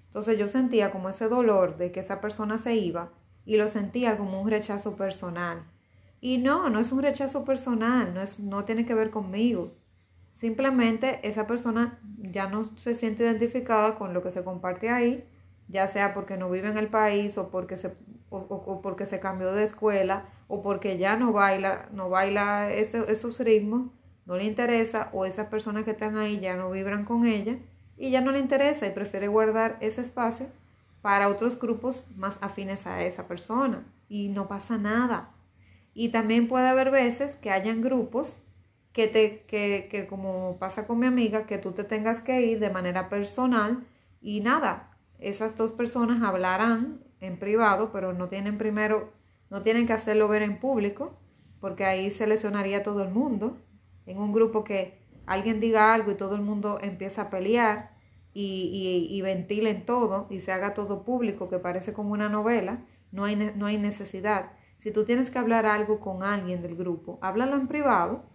Entonces 0.07 0.39
yo 0.39 0.49
sentía 0.49 0.91
como 0.91 1.09
ese 1.09 1.29
dolor 1.29 1.77
de 1.79 1.91
que 1.93 2.01
esa 2.01 2.21
persona 2.21 2.59
se 2.59 2.75
iba 2.75 3.13
y 3.49 3.57
lo 3.57 3.67
sentía 3.67 4.17
como 4.17 4.41
un 4.41 4.49
rechazo 4.49 4.95
personal. 4.95 5.65
Y 6.21 6.39
no, 6.39 6.69
no 6.71 6.79
es 6.79 6.93
un 6.93 7.03
rechazo 7.03 7.45
personal, 7.45 8.15
no, 8.15 8.21
es, 8.21 8.39
no 8.39 8.65
tiene 8.65 8.85
que 8.85 8.95
ver 8.95 9.11
conmigo. 9.11 9.73
Simplemente 10.35 11.27
esa 11.27 11.49
persona 11.49 11.99
ya 12.19 12.49
no 12.49 12.77
se 12.77 12.95
siente 12.95 13.25
identificada 13.25 13.97
con 13.97 14.15
lo 14.15 14.23
que 14.23 14.31
se 14.31 14.45
comparte 14.45 14.91
ahí 14.91 15.25
ya 15.69 15.87
sea 15.87 16.15
porque 16.15 16.37
no 16.37 16.51
vive 16.51 16.69
en 16.69 16.77
el 16.77 16.89
país 16.89 17.37
o 17.39 17.51
porque 17.51 17.77
se, 17.77 17.95
o, 18.31 18.81
porque 18.83 19.07
se 19.07 19.21
cambió 19.21 19.53
de 19.53 19.65
escuela 19.65 20.25
o 20.49 20.63
porque 20.63 20.99
ya 20.99 21.17
no 21.17 21.33
baila, 21.33 21.89
no 21.93 22.09
baila 22.09 22.73
esos 22.73 23.39
ritmos, 23.39 23.91
no 24.27 24.37
le 24.37 24.45
interesa 24.45 25.11
o 25.13 25.27
esas 25.27 25.49
personas 25.49 25.85
que 25.85 25.93
están 25.93 26.17
ahí 26.17 26.41
ya 26.41 26.57
no 26.57 26.71
vibran 26.71 27.05
con 27.05 27.27
ella 27.27 27.59
y 27.97 28.11
ya 28.11 28.21
no 28.21 28.33
le 28.33 28.39
interesa 28.39 28.87
y 28.87 28.91
prefiere 28.91 29.29
guardar 29.29 29.77
ese 29.81 30.01
espacio 30.01 30.47
para 31.03 31.29
otros 31.29 31.59
grupos 31.59 32.07
más 32.17 32.39
afines 32.41 32.87
a 32.87 33.03
esa 33.03 33.27
persona 33.27 33.85
y 34.09 34.29
no 34.29 34.49
pasa 34.49 34.79
nada. 34.79 35.35
Y 35.95 36.11
también 36.11 36.49
puede 36.49 36.69
haber 36.69 36.91
veces 36.91 37.37
que 37.37 37.51
hayan 37.51 37.81
grupos 37.81 38.39
que, 38.93 39.07
te, 39.07 39.45
que, 39.47 39.89
que 39.91 40.07
como 40.07 40.59
pasa 40.59 40.87
con 40.87 40.99
mi 40.99 41.07
amiga, 41.07 41.47
que 41.47 41.59
tú 41.59 41.73
te 41.73 41.85
tengas 41.85 42.21
que 42.21 42.43
ir 42.43 42.59
de 42.61 42.71
manera 42.71 43.09
personal 43.09 43.87
y 44.21 44.41
nada, 44.41 44.97
esas 45.19 45.57
dos 45.57 45.73
personas 45.73 46.23
hablarán 46.23 47.01
en 47.21 47.39
privado, 47.39 47.91
pero 47.93 48.13
no 48.13 48.29
tienen 48.29 48.59
primero, 48.59 49.13
no 49.51 49.63
tienen 49.63 49.87
que 49.87 49.93
hacerlo 49.93 50.29
ver 50.29 50.43
en 50.43 50.59
público, 50.59 51.19
porque 51.61 51.85
ahí 51.85 52.11
se 52.11 52.27
lesionaría 52.27 52.83
todo 52.83 53.03
el 53.03 53.11
mundo. 53.11 53.59
En 54.07 54.19
un 54.19 54.33
grupo 54.33 54.65
que 54.65 54.99
alguien 55.27 55.61
diga 55.61 55.93
algo 55.93 56.13
y 56.13 56.17
todo 56.17 56.37
el 56.37 56.43
mundo 56.43 56.79
empieza 56.81 57.23
a 57.23 57.31
pelear 57.31 57.98
y, 58.39 58.71
y, 59.11 59.17
y 59.17 59.21
ventilen 59.21 59.85
todo 59.85 60.29
y 60.31 60.39
se 60.39 60.53
haga 60.53 60.73
todo 60.73 61.03
público, 61.03 61.49
que 61.49 61.59
parece 61.59 61.93
como 61.93 62.13
una 62.13 62.29
novela, 62.29 62.85
no 63.11 63.25
hay, 63.25 63.35
no 63.35 63.67
hay 63.67 63.79
necesidad. 63.79 64.53
Si 64.79 64.93
tú 64.93 65.05
tienes 65.05 65.33
que 65.33 65.41
hablar 65.41 65.67
algo 65.67 65.99
con 65.99 66.23
alguien 66.23 66.63
del 66.63 66.77
grupo, 66.77 67.19
háblalo 67.21 67.57
en 67.57 67.67
privado 67.67 68.27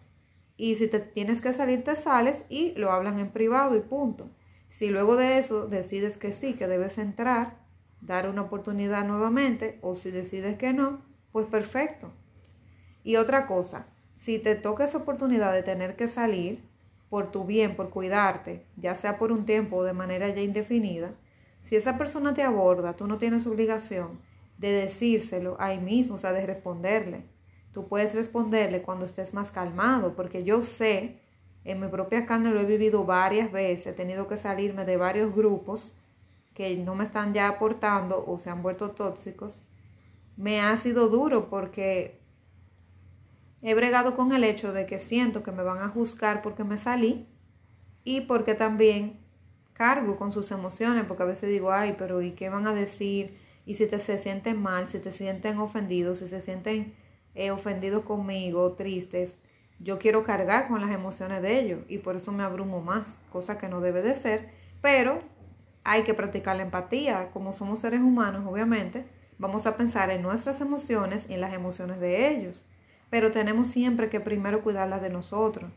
y 0.58 0.76
si 0.76 0.90
te 0.90 1.00
tienes 1.00 1.40
que 1.40 1.54
salir 1.54 1.86
te 1.86 1.96
sales 1.96 2.44
y 2.50 2.74
lo 2.74 2.92
hablan 2.92 3.18
en 3.18 3.32
privado 3.32 3.78
y 3.78 3.80
punto. 3.80 4.30
Si 4.70 4.90
luego 4.90 5.16
de 5.16 5.38
eso 5.38 5.68
decides 5.68 6.18
que 6.18 6.34
sí, 6.34 6.54
que 6.54 6.68
debes 6.68 6.98
entrar, 6.98 7.60
dar 8.02 8.28
una 8.28 8.42
oportunidad 8.42 9.08
nuevamente 9.08 9.80
o 9.82 9.96
si 9.96 10.12
decides 10.12 10.58
que 10.58 10.74
no, 10.74 11.02
pues 11.32 11.48
perfecto. 11.48 12.12
Y 13.06 13.16
otra 13.16 13.48
cosa, 13.48 13.88
si 14.16 14.38
te 14.38 14.56
toca 14.56 14.84
esa 14.84 14.98
oportunidad 14.98 15.54
de 15.54 15.64
tener 15.64 15.96
que 15.96 16.10
salir 16.10 16.73
por 17.14 17.32
tu 17.32 17.44
bien, 17.44 17.76
por 17.76 17.92
cuidarte, 17.92 18.66
ya 18.76 18.96
sea 18.96 19.20
por 19.20 19.32
un 19.32 19.46
tiempo 19.46 19.78
o 19.78 19.84
de 19.84 19.94
manera 19.94 20.30
ya 20.30 20.42
indefinida, 20.42 21.12
si 21.62 21.76
esa 21.76 21.96
persona 21.96 22.34
te 22.34 22.42
aborda, 22.42 22.96
tú 22.96 23.06
no 23.06 23.20
tienes 23.20 23.46
obligación 23.46 24.20
de 24.58 24.72
decírselo 24.72 25.56
ahí 25.60 25.78
mismo, 25.78 26.16
o 26.16 26.18
sea, 26.18 26.34
de 26.34 26.44
responderle. 26.44 27.22
Tú 27.72 27.88
puedes 27.88 28.16
responderle 28.16 28.82
cuando 28.82 29.06
estés 29.06 29.32
más 29.32 29.52
calmado, 29.52 30.16
porque 30.16 30.44
yo 30.44 30.64
sé, 30.64 31.20
en 31.66 31.82
mi 31.82 31.88
propia 31.88 32.26
carne 32.26 32.50
lo 32.50 32.62
he 32.62 32.66
vivido 32.66 33.06
varias 33.06 33.52
veces, 33.52 33.86
he 33.86 33.94
tenido 33.94 34.28
que 34.28 34.36
salirme 34.36 34.84
de 34.84 34.98
varios 34.98 35.36
grupos 35.36 35.94
que 36.56 36.76
no 36.78 36.96
me 36.96 37.04
están 37.04 37.36
ya 37.36 37.48
aportando 37.48 38.26
o 38.26 38.40
se 38.40 38.50
han 38.50 38.64
vuelto 38.64 38.90
tóxicos. 38.90 39.62
Me 40.36 40.62
ha 40.62 40.76
sido 40.78 41.10
duro 41.10 41.48
porque 41.52 42.23
he 43.64 43.74
bregado 43.76 44.14
con 44.14 44.34
el 44.34 44.44
hecho 44.44 44.74
de 44.74 44.86
que 44.86 45.00
siento 45.00 45.42
que 45.42 45.52
me 45.52 45.64
van 45.64 45.80
a 45.80 45.90
juzgar 45.90 46.42
porque 46.42 46.64
me 46.64 46.78
salí 46.78 47.26
y 48.04 48.22
porque 48.22 48.54
también 48.56 49.20
cargo 49.72 50.18
con 50.18 50.32
sus 50.32 50.52
emociones, 50.52 51.06
porque 51.06 51.24
a 51.24 51.28
veces 51.28 51.50
digo, 51.50 51.72
ay, 51.72 51.96
pero 51.98 52.22
¿y 52.22 52.32
qué 52.32 52.50
van 52.50 52.68
a 52.68 52.74
decir? 52.74 53.38
Y 53.66 53.76
si 53.76 53.88
te 53.88 54.00
se 54.00 54.20
sienten 54.20 54.62
mal, 54.62 54.88
si 54.88 55.00
te 55.00 55.12
sienten 55.12 55.58
ofendidos, 55.58 56.20
si 56.20 56.28
se 56.28 56.42
sienten 56.42 56.94
eh, 57.36 57.52
ofendidos 57.52 58.04
conmigo, 58.04 58.74
tristes, 58.74 59.38
yo 59.80 59.98
quiero 59.98 60.24
cargar 60.24 60.68
con 60.68 60.82
las 60.82 60.92
emociones 60.92 61.42
de 61.42 61.60
ellos 61.60 61.80
y 61.88 61.98
por 62.00 62.16
eso 62.18 62.32
me 62.32 62.44
abrumo 62.44 62.82
más, 62.82 63.08
cosa 63.32 63.58
que 63.58 63.70
no 63.70 63.82
debe 63.82 64.02
de 64.02 64.16
ser, 64.16 64.50
pero 64.82 65.20
hay 65.84 66.04
que 66.04 66.14
practicar 66.14 66.58
la 66.58 66.64
empatía. 66.64 67.32
Como 67.32 67.54
somos 67.54 67.80
seres 67.80 68.02
humanos, 68.02 68.46
obviamente, 68.46 69.06
vamos 69.38 69.66
a 69.66 69.78
pensar 69.78 70.10
en 70.10 70.22
nuestras 70.22 70.62
emociones 70.62 71.26
y 71.30 71.34
en 71.34 71.42
las 71.42 71.54
emociones 71.54 72.00
de 72.00 72.30
ellos, 72.30 72.64
pero 73.14 73.32
tenemos 73.32 73.68
siempre 73.68 74.10
que 74.10 74.20
primero 74.20 74.64
cuidarlas 74.64 75.00
de 75.04 75.12
nosotros. 75.12 75.70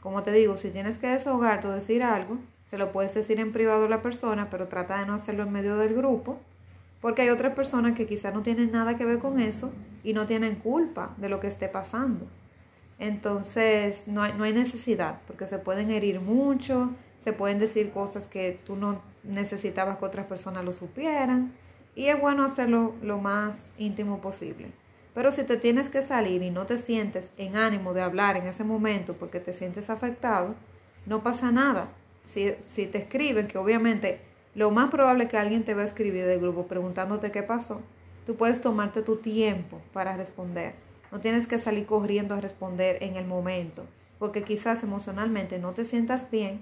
Como 0.00 0.22
te 0.22 0.30
digo, 0.30 0.56
si 0.56 0.70
tienes 0.70 0.98
que 0.98 1.08
desahogarte 1.08 1.66
o 1.66 1.72
decir 1.72 2.04
algo, 2.04 2.38
se 2.70 2.78
lo 2.78 2.92
puedes 2.92 3.12
decir 3.12 3.40
en 3.40 3.50
privado 3.50 3.86
a 3.86 3.88
la 3.88 4.02
persona, 4.02 4.50
pero 4.50 4.68
trata 4.68 5.00
de 5.00 5.06
no 5.06 5.14
hacerlo 5.14 5.42
en 5.42 5.50
medio 5.50 5.78
del 5.78 5.96
grupo 5.96 6.38
porque 7.00 7.22
hay 7.22 7.30
otras 7.30 7.54
personas 7.54 7.96
que 7.96 8.06
quizás 8.06 8.32
no 8.32 8.44
tienen 8.44 8.70
nada 8.70 8.96
que 8.96 9.04
ver 9.04 9.18
con 9.18 9.40
eso 9.40 9.72
y 10.04 10.12
no 10.12 10.28
tienen 10.28 10.54
culpa 10.54 11.12
de 11.16 11.28
lo 11.28 11.40
que 11.40 11.48
esté 11.48 11.66
pasando. 11.66 12.24
Entonces 13.00 14.04
no 14.06 14.22
hay, 14.22 14.34
no 14.34 14.44
hay 14.44 14.52
necesidad, 14.52 15.18
porque 15.26 15.48
se 15.48 15.58
pueden 15.58 15.90
herir 15.90 16.20
mucho, 16.20 16.90
se 17.18 17.32
pueden 17.32 17.58
decir 17.58 17.90
cosas 17.90 18.28
que 18.28 18.60
tú 18.64 18.76
no 18.76 19.02
necesitabas 19.24 19.98
que 19.98 20.04
otras 20.04 20.26
personas 20.26 20.64
lo 20.64 20.72
supieran 20.72 21.52
y 21.96 22.06
es 22.06 22.20
bueno 22.20 22.44
hacerlo 22.44 22.94
lo 23.02 23.18
más 23.18 23.66
íntimo 23.76 24.20
posible. 24.20 24.68
Pero 25.16 25.32
si 25.32 25.44
te 25.44 25.56
tienes 25.56 25.88
que 25.88 26.02
salir 26.02 26.42
y 26.42 26.50
no 26.50 26.66
te 26.66 26.76
sientes 26.76 27.30
en 27.38 27.56
ánimo 27.56 27.94
de 27.94 28.02
hablar 28.02 28.36
en 28.36 28.46
ese 28.46 28.64
momento 28.64 29.14
porque 29.14 29.40
te 29.40 29.54
sientes 29.54 29.88
afectado, 29.88 30.54
no 31.06 31.22
pasa 31.22 31.50
nada. 31.50 31.88
Si, 32.26 32.52
si 32.60 32.84
te 32.84 32.98
escriben, 32.98 33.48
que 33.48 33.56
obviamente 33.56 34.20
lo 34.54 34.70
más 34.70 34.90
probable 34.90 35.24
es 35.24 35.30
que 35.30 35.38
alguien 35.38 35.64
te 35.64 35.72
va 35.72 35.80
a 35.80 35.86
escribir 35.86 36.26
del 36.26 36.40
grupo 36.40 36.66
preguntándote 36.66 37.30
qué 37.30 37.42
pasó. 37.42 37.80
Tú 38.26 38.36
puedes 38.36 38.60
tomarte 38.60 39.00
tu 39.00 39.16
tiempo 39.16 39.80
para 39.94 40.18
responder. 40.18 40.74
No 41.10 41.18
tienes 41.18 41.46
que 41.46 41.58
salir 41.58 41.86
corriendo 41.86 42.34
a 42.34 42.42
responder 42.42 43.02
en 43.02 43.16
el 43.16 43.24
momento, 43.24 43.86
porque 44.18 44.42
quizás 44.42 44.82
emocionalmente 44.82 45.58
no 45.58 45.72
te 45.72 45.86
sientas 45.86 46.30
bien 46.30 46.60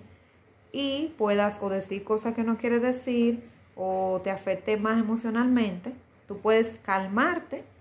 y 0.70 1.12
puedas 1.18 1.58
o 1.60 1.70
decir 1.70 2.04
cosas 2.04 2.34
que 2.34 2.44
no 2.44 2.56
quieres 2.56 2.82
decir 2.82 3.42
o 3.74 4.20
te 4.22 4.30
afecte 4.30 4.76
más 4.76 5.00
emocionalmente. 5.00 5.92
Tú 6.28 6.38
puedes 6.38 6.76
calmarte. 6.84 7.73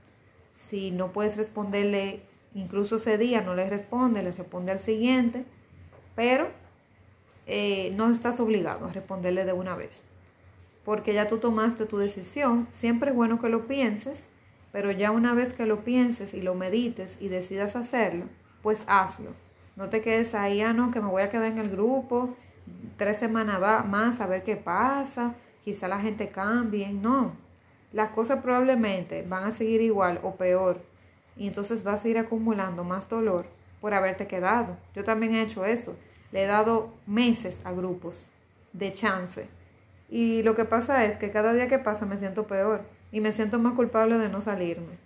Si 0.70 0.92
no 0.92 1.12
puedes 1.12 1.38
responderle, 1.38 2.22
incluso 2.54 2.98
ese 2.98 3.18
día 3.18 3.42
no 3.42 3.56
le 3.56 3.70
responde, 3.70 4.24
le 4.24 4.32
responde 4.32 4.72
al 4.72 4.80
siguiente, 4.80 5.46
pero 6.16 6.48
eh, 7.46 7.92
no 7.96 8.10
estás 8.10 8.40
obligado 8.40 8.86
a 8.86 8.94
responderle 8.94 9.46
de 9.46 9.54
una 9.54 9.76
vez, 9.76 10.04
porque 10.86 11.14
ya 11.14 11.28
tú 11.28 11.38
tomaste 11.38 11.86
tu 11.86 11.98
decisión. 11.98 12.68
Siempre 12.72 13.12
es 13.12 13.16
bueno 13.16 13.40
que 13.42 13.50
lo 13.50 13.68
pienses, 13.68 14.28
pero 14.72 14.92
ya 14.92 15.12
una 15.12 15.34
vez 15.34 15.54
que 15.54 15.66
lo 15.66 15.84
pienses 15.84 16.34
y 16.34 16.42
lo 16.42 16.56
medites 16.56 17.18
y 17.20 17.28
decidas 17.28 17.76
hacerlo, 17.76 18.26
pues 18.62 18.84
hazlo. 18.88 19.32
No 19.76 19.90
te 19.90 20.02
quedes 20.02 20.36
ahí, 20.36 20.62
ah, 20.62 20.74
no, 20.74 20.92
que 20.92 21.02
me 21.02 21.10
voy 21.10 21.24
a 21.24 21.30
quedar 21.30 21.52
en 21.52 21.58
el 21.58 21.70
grupo 21.70 22.36
tres 22.98 23.18
semanas 23.18 23.60
más 23.86 24.22
a 24.22 24.28
ver 24.28 24.44
qué 24.44 24.56
pasa, 24.56 25.36
quizá 25.64 25.88
la 25.88 26.00
gente 26.00 26.30
cambie. 26.30 26.90
No, 26.90 27.36
las 27.94 28.10
cosas 28.10 28.42
probablemente 28.42 29.24
van 29.28 29.46
a 29.46 29.52
seguir 29.52 29.82
igual 29.82 30.20
o 30.24 30.36
peor 30.36 30.82
y 31.38 31.48
entonces 31.48 31.84
vas 31.84 32.04
a 32.04 32.08
ir 32.08 32.18
acumulando 32.18 32.84
más 32.84 33.08
dolor 33.08 33.46
por 33.80 33.94
haberte 33.94 34.28
quedado. 34.28 34.78
Yo 34.96 35.04
también 35.04 35.34
he 35.34 35.42
hecho 35.42 35.64
eso 35.66 35.96
le 36.34 36.44
he 36.44 36.48
dado 36.48 36.92
meses 37.06 37.62
a 37.64 37.72
grupos 37.72 38.26
de 38.74 38.92
chance. 38.92 39.46
Y 40.10 40.42
lo 40.44 40.56
que 40.56 40.66
pasa 40.66 41.06
es 41.06 41.16
que 41.16 41.32
cada 41.32 41.54
día 41.54 41.68
que 41.68 41.80
pasa 41.80 42.06
me 42.06 42.18
siento 42.18 42.48
peor 42.48 42.82
y 43.12 43.22
me 43.22 43.32
siento 43.32 43.60
más 43.60 43.74
culpable 43.74 44.18
de 44.18 44.30
no 44.30 44.42
salirme. 44.42 44.98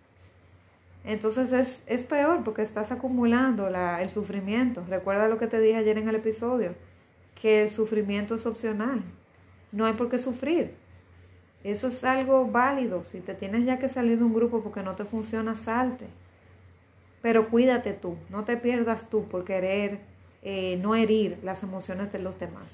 Entonces 1.03 1.51
es, 1.51 1.83
es 1.85 2.03
peor 2.03 2.43
porque 2.43 2.61
estás 2.61 2.91
acumulando 2.91 3.69
la, 3.69 4.01
el 4.01 4.09
sufrimiento. 4.09 4.83
Recuerda 4.89 5.27
lo 5.27 5.37
que 5.37 5.47
te 5.47 5.59
dije 5.59 5.77
ayer 5.77 5.97
en 5.97 6.07
el 6.07 6.15
episodio, 6.15 6.73
que 7.39 7.63
el 7.63 7.69
sufrimiento 7.69 8.35
es 8.35 8.45
opcional. 8.45 9.03
No 9.73 9.85
hay 9.85 9.93
por 9.93 10.09
qué 10.09 10.19
sufrir. 10.19 10.75
Eso 11.71 11.87
es 11.87 12.03
algo 12.05 12.47
válido. 12.47 13.03
Si 13.03 13.19
te 13.19 13.35
tienes 13.35 13.65
ya 13.65 13.77
que 13.77 13.89
salir 13.89 14.17
de 14.17 14.23
un 14.23 14.33
grupo 14.33 14.61
porque 14.61 14.83
no 14.83 14.95
te 14.95 15.03
funciona, 15.03 15.55
salte. 15.55 16.07
Pero 17.21 17.49
cuídate 17.49 17.91
tú, 17.93 18.15
no 18.29 18.45
te 18.45 18.55
pierdas 18.55 19.09
tú 19.09 19.25
por 19.25 19.43
querer 19.43 19.99
eh, 20.43 20.77
no 20.81 20.95
herir 20.95 21.39
las 21.43 21.63
emociones 21.63 22.11
de 22.13 22.19
los 22.19 22.39
demás. 22.39 22.71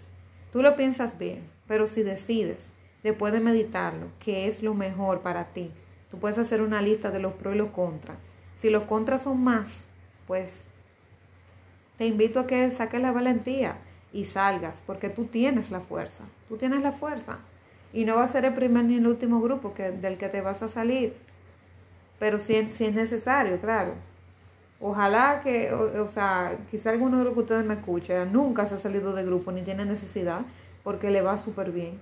Tú 0.51 0.61
lo 0.61 0.75
piensas 0.75 1.17
bien, 1.17 1.49
pero 1.65 1.87
si 1.87 2.03
decides, 2.03 2.71
después 3.01 3.33
de 3.33 3.39
meditarlo, 3.39 4.09
qué 4.19 4.47
es 4.47 4.61
lo 4.61 4.75
mejor 4.75 5.21
para 5.21 5.45
ti, 5.45 5.71
tú 6.11 6.19
puedes 6.19 6.37
hacer 6.37 6.61
una 6.61 6.81
lista 6.81 7.09
de 7.09 7.19
los 7.19 7.33
pros 7.33 7.55
y 7.55 7.57
los 7.57 7.71
contras. 7.71 8.17
Si 8.57 8.69
los 8.69 8.83
contras 8.83 9.23
son 9.23 9.43
más, 9.43 9.69
pues 10.27 10.65
te 11.97 12.05
invito 12.05 12.41
a 12.41 12.47
que 12.47 12.69
saques 12.69 13.01
la 13.01 13.11
valentía 13.11 13.77
y 14.11 14.25
salgas, 14.25 14.83
porque 14.85 15.09
tú 15.09 15.25
tienes 15.25 15.71
la 15.71 15.79
fuerza, 15.79 16.25
tú 16.47 16.57
tienes 16.57 16.81
la 16.81 16.91
fuerza. 16.91 17.39
Y 17.93 18.05
no 18.05 18.15
va 18.15 18.23
a 18.23 18.27
ser 18.27 18.43
el 18.45 18.53
primer 18.53 18.85
ni 18.85 18.97
el 18.97 19.07
último 19.07 19.39
grupo 19.39 19.73
que, 19.73 19.91
del 19.91 20.17
que 20.17 20.27
te 20.27 20.41
vas 20.41 20.63
a 20.63 20.69
salir, 20.69 21.13
pero 22.19 22.39
si, 22.39 22.53
si 22.71 22.85
es 22.85 22.93
necesario, 22.93 23.59
claro. 23.59 23.93
Ojalá 24.85 25.39
que, 25.41 25.71
o, 25.71 26.07
sea, 26.09 26.57
quizá 26.69 26.89
alguno 26.89 27.17
de 27.17 27.23
los 27.23 27.33
que 27.33 27.39
ustedes 27.39 27.65
me 27.65 27.75
escuchen 27.75 28.33
nunca 28.33 28.65
se 28.65 28.75
ha 28.75 28.77
salido 28.77 29.13
de 29.13 29.23
grupo 29.23 29.51
ni 29.51 29.61
tiene 29.61 29.85
necesidad 29.85 30.41
porque 30.83 31.09
le 31.09 31.21
va 31.21 31.37
súper 31.37 31.71
bien. 31.71 31.99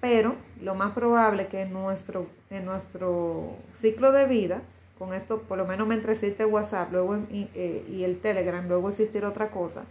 Pero 0.00 0.34
lo 0.60 0.74
más 0.74 0.92
probable 0.94 1.46
que 1.46 1.62
en 1.62 1.72
nuestro, 1.72 2.26
en 2.50 2.64
nuestro 2.64 3.56
ciclo 3.72 4.10
de 4.10 4.26
vida, 4.26 4.62
con 4.98 5.14
esto, 5.14 5.42
por 5.42 5.58
lo 5.58 5.64
menos 5.64 5.86
mientras 5.86 6.22
existe 6.22 6.44
WhatsApp 6.44 6.92
luego 6.92 7.16
y, 7.30 7.48
eh, 7.54 7.86
y 7.88 8.02
el 8.02 8.18
Telegram, 8.20 8.66
luego 8.66 8.88
existir 8.88 9.24
otra 9.24 9.50
cosa, 9.50 9.84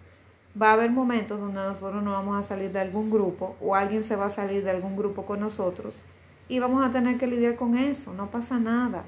va 0.59 0.69
a 0.69 0.73
haber 0.73 0.91
momentos 0.91 1.39
donde 1.39 1.61
nosotros 1.61 2.03
no 2.03 2.11
vamos 2.11 2.37
a 2.37 2.43
salir 2.43 2.71
de 2.71 2.79
algún 2.79 3.09
grupo 3.09 3.55
o 3.59 3.75
alguien 3.75 4.03
se 4.03 4.15
va 4.15 4.27
a 4.27 4.29
salir 4.29 4.63
de 4.63 4.71
algún 4.71 4.95
grupo 4.95 5.25
con 5.25 5.39
nosotros 5.39 6.03
y 6.47 6.59
vamos 6.59 6.85
a 6.85 6.91
tener 6.91 7.17
que 7.17 7.27
lidiar 7.27 7.55
con 7.55 7.77
eso, 7.77 8.13
no 8.13 8.29
pasa 8.29 8.59
nada. 8.59 9.05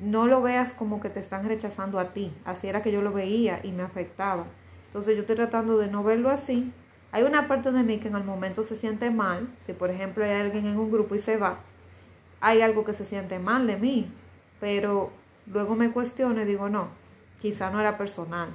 No 0.00 0.26
lo 0.26 0.42
veas 0.42 0.72
como 0.72 1.00
que 1.00 1.10
te 1.10 1.18
están 1.18 1.48
rechazando 1.48 1.98
a 1.98 2.12
ti, 2.12 2.32
así 2.44 2.68
era 2.68 2.82
que 2.82 2.92
yo 2.92 3.02
lo 3.02 3.12
veía 3.12 3.60
y 3.62 3.72
me 3.72 3.82
afectaba. 3.82 4.44
Entonces 4.86 5.14
yo 5.14 5.22
estoy 5.22 5.36
tratando 5.36 5.78
de 5.78 5.88
no 5.88 6.04
verlo 6.04 6.30
así. 6.30 6.72
Hay 7.10 7.24
una 7.24 7.48
parte 7.48 7.72
de 7.72 7.82
mí 7.82 7.98
que 7.98 8.08
en 8.08 8.16
el 8.16 8.24
momento 8.24 8.62
se 8.62 8.76
siente 8.76 9.10
mal, 9.10 9.48
si 9.64 9.72
por 9.72 9.90
ejemplo 9.90 10.24
hay 10.24 10.32
alguien 10.32 10.66
en 10.66 10.78
un 10.78 10.90
grupo 10.90 11.14
y 11.14 11.18
se 11.18 11.36
va, 11.36 11.60
hay 12.40 12.60
algo 12.60 12.84
que 12.84 12.92
se 12.92 13.04
siente 13.04 13.38
mal 13.38 13.66
de 13.66 13.76
mí, 13.76 14.12
pero 14.60 15.10
luego 15.46 15.74
me 15.74 15.90
cuestiono 15.90 16.40
y 16.40 16.44
digo, 16.44 16.68
no, 16.68 16.88
quizá 17.40 17.70
no 17.70 17.80
era 17.80 17.98
personal. 17.98 18.54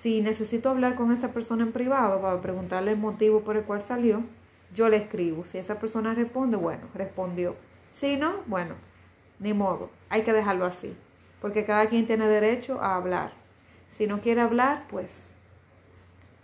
Si 0.00 0.20
necesito 0.20 0.70
hablar 0.70 0.94
con 0.94 1.10
esa 1.10 1.32
persona 1.32 1.64
en 1.64 1.72
privado 1.72 2.20
para 2.20 2.40
preguntarle 2.40 2.92
el 2.92 2.98
motivo 2.98 3.40
por 3.40 3.56
el 3.56 3.64
cual 3.64 3.82
salió, 3.82 4.22
yo 4.72 4.88
le 4.88 4.96
escribo. 4.96 5.44
Si 5.44 5.58
esa 5.58 5.80
persona 5.80 6.14
responde, 6.14 6.56
bueno, 6.56 6.82
respondió. 6.94 7.56
Si 7.92 8.16
no, 8.16 8.34
bueno, 8.46 8.76
ni 9.40 9.54
modo, 9.54 9.90
hay 10.08 10.22
que 10.22 10.32
dejarlo 10.32 10.66
así, 10.66 10.96
porque 11.40 11.64
cada 11.64 11.86
quien 11.86 12.06
tiene 12.06 12.28
derecho 12.28 12.80
a 12.80 12.94
hablar. 12.94 13.32
Si 13.90 14.06
no 14.06 14.20
quiere 14.20 14.40
hablar, 14.40 14.86
pues 14.88 15.32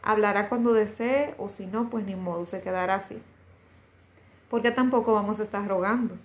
hablará 0.03 0.49
cuando 0.49 0.73
desee 0.73 1.37
o 1.39 1.49
si 1.49 1.67
no, 1.67 1.91
pues 1.91 2.05
ni 2.05 2.17
modo, 2.17 2.47
se 2.47 2.61
quedará 2.61 2.97
así. 2.97 3.23
Porque 4.51 4.73
tampoco 4.73 5.13
vamos 5.13 5.39
a 5.39 5.45
estar 5.45 5.65
rogando. 5.65 6.17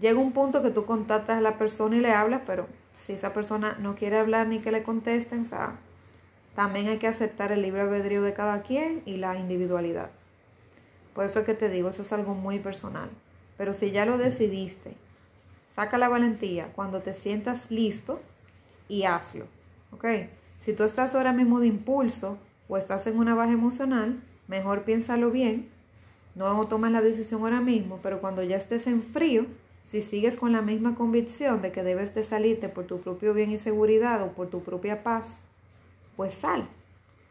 Llega 0.00 0.18
un 0.18 0.32
punto 0.32 0.60
que 0.60 0.70
tú 0.70 0.86
contactas 0.86 1.38
a 1.38 1.40
la 1.40 1.56
persona 1.56 1.94
y 1.94 2.00
le 2.00 2.10
hablas, 2.10 2.40
pero 2.44 2.66
si 2.94 3.12
esa 3.12 3.32
persona 3.32 3.76
no 3.78 3.94
quiere 3.94 4.18
hablar 4.18 4.48
ni 4.48 4.58
que 4.58 4.72
le 4.72 4.82
contesten, 4.82 5.42
o 5.42 5.44
sea, 5.44 5.76
también 6.60 6.88
hay 6.88 6.98
que 6.98 7.06
aceptar 7.06 7.52
el 7.52 7.62
libre 7.62 7.80
albedrío 7.80 8.20
de 8.20 8.34
cada 8.34 8.60
quien 8.60 9.00
y 9.06 9.16
la 9.16 9.34
individualidad. 9.38 10.10
Por 11.14 11.24
eso 11.24 11.38
es 11.38 11.46
que 11.46 11.54
te 11.54 11.70
digo, 11.70 11.88
eso 11.88 12.02
es 12.02 12.12
algo 12.12 12.34
muy 12.34 12.58
personal. 12.58 13.08
Pero 13.56 13.72
si 13.72 13.92
ya 13.92 14.04
lo 14.04 14.18
decidiste, 14.18 14.94
saca 15.74 15.96
la 15.96 16.10
valentía 16.10 16.70
cuando 16.74 17.00
te 17.00 17.14
sientas 17.14 17.70
listo 17.70 18.20
y 18.88 19.04
hazlo. 19.04 19.46
¿Ok? 19.92 20.04
Si 20.58 20.74
tú 20.74 20.84
estás 20.84 21.14
ahora 21.14 21.32
mismo 21.32 21.60
de 21.60 21.68
impulso 21.68 22.36
o 22.68 22.76
estás 22.76 23.06
en 23.06 23.16
una 23.16 23.34
baja 23.34 23.52
emocional, 23.52 24.20
mejor 24.46 24.82
piénsalo 24.82 25.30
bien. 25.30 25.70
No 26.34 26.68
tomes 26.68 26.92
la 26.92 27.00
decisión 27.00 27.40
ahora 27.40 27.62
mismo, 27.62 28.00
pero 28.02 28.20
cuando 28.20 28.42
ya 28.42 28.58
estés 28.58 28.86
en 28.86 29.02
frío, 29.02 29.46
si 29.84 30.02
sigues 30.02 30.36
con 30.36 30.52
la 30.52 30.60
misma 30.60 30.94
convicción 30.94 31.62
de 31.62 31.72
que 31.72 31.82
debes 31.82 32.14
de 32.14 32.22
salirte 32.22 32.68
por 32.68 32.84
tu 32.84 33.00
propio 33.00 33.32
bien 33.32 33.50
y 33.50 33.56
seguridad 33.56 34.22
o 34.22 34.32
por 34.32 34.50
tu 34.50 34.62
propia 34.62 35.02
paz, 35.02 35.40
pues 36.16 36.34
sal. 36.34 36.68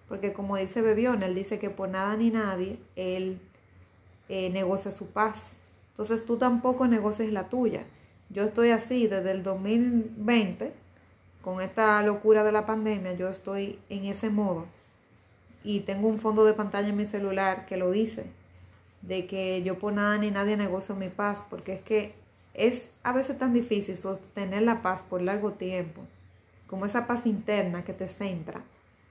Porque 0.08 0.34
como 0.34 0.58
dice 0.58 0.82
Bebión, 0.82 1.22
él 1.24 1.36
dice 1.36 1.60
que 1.60 1.70
por 1.70 1.90
nada 1.90 2.16
ni 2.18 2.32
nadie, 2.32 2.80
él 2.96 3.40
eh, 4.28 4.50
negocia 4.50 4.92
su 4.92 5.08
paz. 5.08 5.56
Entonces 5.92 6.26
tú 6.26 6.38
tampoco 6.38 6.88
negocies 6.88 7.32
la 7.32 7.50
tuya. 7.50 7.86
Yo 8.30 8.44
estoy 8.44 8.70
así 8.70 9.08
desde 9.08 9.32
el 9.32 9.44
2020, 9.44 10.72
con 11.42 11.62
esta 11.62 12.02
locura 12.04 12.44
de 12.44 12.52
la 12.52 12.66
pandemia, 12.66 13.14
yo 13.14 13.28
estoy 13.28 13.80
en 13.90 14.06
ese 14.06 14.30
modo. 14.30 14.66
Y 15.64 15.82
tengo 15.82 16.08
un 16.08 16.20
fondo 16.20 16.46
de 16.46 16.54
pantalla 16.54 16.90
en 16.90 16.98
mi 16.98 17.06
celular 17.06 17.66
que 17.66 17.78
lo 17.78 17.92
dice, 17.92 18.28
de 19.02 19.26
que 19.26 19.64
yo 19.64 19.80
por 19.80 19.94
nada 19.94 20.18
ni 20.18 20.32
nadie 20.32 20.58
negocio 20.58 20.96
mi 20.96 21.10
paz, 21.10 21.46
porque 21.50 21.74
es 21.74 21.82
que 21.82 22.14
es 22.54 22.92
a 23.04 23.14
veces 23.14 23.38
tan 23.38 23.54
difícil 23.54 23.96
sostener 23.96 24.64
la 24.64 24.82
paz 24.82 25.02
por 25.02 25.22
largo 25.22 25.54
tiempo, 25.54 26.02
como 26.70 26.86
esa 26.86 27.08
paz 27.08 27.26
interna 27.26 27.84
que 27.84 27.94
te 27.94 28.08
centra, 28.08 28.62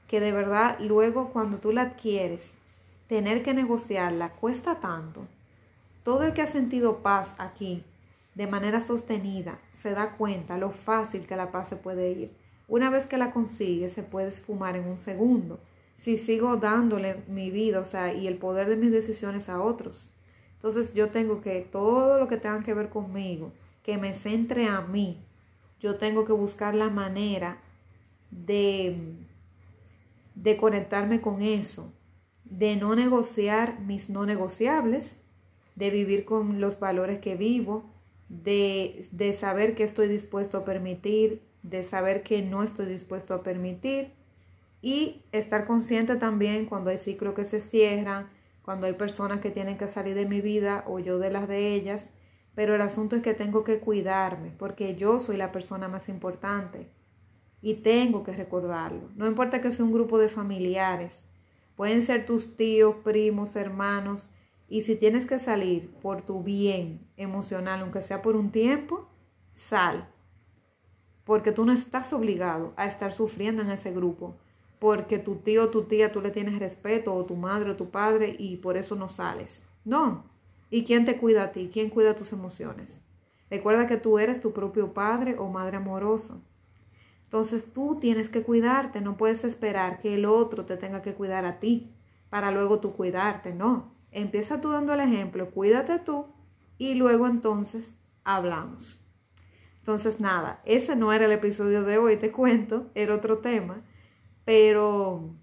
que 0.06 0.20
de 0.20 0.30
verdad 0.30 0.78
luego 0.80 1.30
cuando 1.30 1.58
tú 1.58 1.72
la 1.72 1.82
adquieres 1.82 2.54
tener 3.08 3.42
que 3.42 3.52
negociarla 3.52 4.30
cuesta 4.30 4.76
tanto. 4.76 5.26
Todo 6.04 6.22
el 6.22 6.34
que 6.34 6.42
ha 6.42 6.46
sentido 6.46 6.98
paz 6.98 7.34
aquí 7.38 7.84
de 8.34 8.46
manera 8.46 8.80
sostenida 8.80 9.58
se 9.72 9.90
da 9.90 10.12
cuenta 10.16 10.56
lo 10.56 10.70
fácil 10.70 11.26
que 11.26 11.34
la 11.36 11.50
paz 11.50 11.68
se 11.68 11.76
puede 11.76 12.12
ir. 12.12 12.30
Una 12.68 12.90
vez 12.90 13.06
que 13.06 13.18
la 13.18 13.32
consigue, 13.32 13.88
se 13.88 14.02
puede 14.02 14.28
esfumar 14.28 14.76
en 14.76 14.86
un 14.88 14.96
segundo. 14.96 15.58
Si 15.96 16.16
sigo 16.16 16.56
dándole 16.58 17.24
mi 17.26 17.50
vida, 17.50 17.80
o 17.80 17.84
sea, 17.84 18.14
y 18.14 18.28
el 18.28 18.36
poder 18.36 18.68
de 18.68 18.76
mis 18.76 18.92
decisiones 18.92 19.48
a 19.48 19.60
otros. 19.60 20.10
Entonces 20.54 20.94
yo 20.94 21.10
tengo 21.10 21.40
que 21.40 21.60
todo 21.60 22.20
lo 22.20 22.28
que 22.28 22.36
tenga 22.36 22.62
que 22.62 22.74
ver 22.74 22.88
conmigo, 22.88 23.52
que 23.82 23.98
me 23.98 24.14
centre 24.14 24.68
a 24.68 24.80
mí, 24.82 25.18
yo 25.80 25.96
tengo 25.96 26.24
que 26.24 26.32
buscar 26.32 26.74
la 26.74 26.90
manera 26.90 27.58
de, 28.30 28.96
de 30.34 30.56
conectarme 30.56 31.20
con 31.20 31.42
eso, 31.42 31.92
de 32.44 32.76
no 32.76 32.94
negociar 32.94 33.80
mis 33.80 34.10
no 34.10 34.26
negociables, 34.26 35.16
de 35.76 35.90
vivir 35.90 36.24
con 36.24 36.60
los 36.60 36.80
valores 36.80 37.18
que 37.18 37.36
vivo, 37.36 37.84
de, 38.28 39.08
de 39.12 39.32
saber 39.32 39.74
que 39.74 39.84
estoy 39.84 40.08
dispuesto 40.08 40.58
a 40.58 40.64
permitir, 40.64 41.42
de 41.62 41.82
saber 41.82 42.22
que 42.22 42.42
no 42.42 42.62
estoy 42.62 42.86
dispuesto 42.86 43.34
a 43.34 43.42
permitir 43.42 44.12
y 44.82 45.22
estar 45.32 45.66
consciente 45.66 46.16
también 46.16 46.66
cuando 46.66 46.90
hay 46.90 46.98
ciclos 46.98 47.34
que 47.34 47.44
se 47.44 47.60
cierran, 47.60 48.28
cuando 48.62 48.86
hay 48.86 48.92
personas 48.92 49.40
que 49.40 49.50
tienen 49.50 49.78
que 49.78 49.88
salir 49.88 50.14
de 50.14 50.26
mi 50.26 50.40
vida 50.40 50.84
o 50.86 50.98
yo 50.98 51.18
de 51.18 51.30
las 51.30 51.48
de 51.48 51.74
ellas, 51.74 52.10
pero 52.58 52.74
el 52.74 52.80
asunto 52.80 53.14
es 53.14 53.22
que 53.22 53.34
tengo 53.34 53.62
que 53.62 53.78
cuidarme 53.78 54.50
porque 54.58 54.96
yo 54.96 55.20
soy 55.20 55.36
la 55.36 55.52
persona 55.52 55.86
más 55.86 56.08
importante 56.08 56.90
y 57.62 57.74
tengo 57.74 58.24
que 58.24 58.32
recordarlo. 58.32 59.10
No 59.14 59.28
importa 59.28 59.60
que 59.60 59.70
sea 59.70 59.84
un 59.84 59.92
grupo 59.92 60.18
de 60.18 60.28
familiares, 60.28 61.22
Pueden 61.78 62.02
ser 62.02 62.26
tus 62.26 62.56
tíos, 62.56 62.96
primos, 63.04 63.54
hermanos. 63.54 64.30
Y 64.68 64.82
si 64.82 64.96
tienes 64.96 65.26
que 65.26 65.38
salir 65.38 65.92
por 66.02 66.22
tu 66.22 66.42
bien 66.42 67.06
emocional, 67.16 67.82
aunque 67.82 68.02
sea 68.02 68.20
por 68.20 68.34
un 68.34 68.50
tiempo, 68.50 69.06
sal. 69.54 70.08
Porque 71.22 71.52
tú 71.52 71.64
no 71.64 71.70
estás 71.70 72.12
obligado 72.12 72.72
a 72.76 72.86
estar 72.86 73.12
sufriendo 73.12 73.62
en 73.62 73.70
ese 73.70 73.92
grupo. 73.92 74.34
Porque 74.80 75.20
tu 75.20 75.36
tío 75.36 75.66
o 75.66 75.70
tu 75.70 75.84
tía 75.84 76.10
tú 76.10 76.20
le 76.20 76.32
tienes 76.32 76.58
respeto, 76.58 77.14
o 77.14 77.24
tu 77.24 77.36
madre 77.36 77.70
o 77.70 77.76
tu 77.76 77.90
padre, 77.90 78.34
y 78.36 78.56
por 78.56 78.76
eso 78.76 78.96
no 78.96 79.08
sales. 79.08 79.64
No. 79.84 80.24
¿Y 80.70 80.84
quién 80.84 81.04
te 81.04 81.16
cuida 81.16 81.44
a 81.44 81.52
ti? 81.52 81.70
¿Quién 81.72 81.90
cuida 81.90 82.14
tus 82.14 82.32
emociones? 82.32 83.00
Recuerda 83.50 83.86
que 83.86 83.96
tú 83.96 84.18
eres 84.18 84.40
tu 84.40 84.52
propio 84.52 84.92
padre 84.92 85.36
o 85.38 85.48
madre 85.48 85.78
amoroso. 85.78 86.42
Entonces 87.24 87.72
tú 87.72 87.98
tienes 88.00 88.28
que 88.28 88.42
cuidarte, 88.42 89.00
no 89.00 89.16
puedes 89.16 89.44
esperar 89.44 90.00
que 90.00 90.14
el 90.14 90.24
otro 90.24 90.64
te 90.64 90.76
tenga 90.76 91.02
que 91.02 91.14
cuidar 91.14 91.44
a 91.44 91.58
ti 91.58 91.92
para 92.30 92.50
luego 92.50 92.80
tú 92.80 92.92
cuidarte, 92.94 93.54
no. 93.54 93.94
Empieza 94.10 94.60
tú 94.60 94.70
dando 94.70 94.94
el 94.94 95.00
ejemplo, 95.00 95.50
cuídate 95.50 95.98
tú 95.98 96.26
y 96.78 96.94
luego 96.94 97.26
entonces 97.26 97.94
hablamos. 98.24 99.00
Entonces 99.78 100.20
nada, 100.20 100.60
ese 100.64 100.96
no 100.96 101.12
era 101.12 101.26
el 101.26 101.32
episodio 101.32 101.82
de 101.82 101.98
hoy, 101.98 102.16
te 102.16 102.32
cuento, 102.32 102.90
era 102.94 103.14
otro 103.14 103.38
tema, 103.38 103.82
pero 104.44 105.34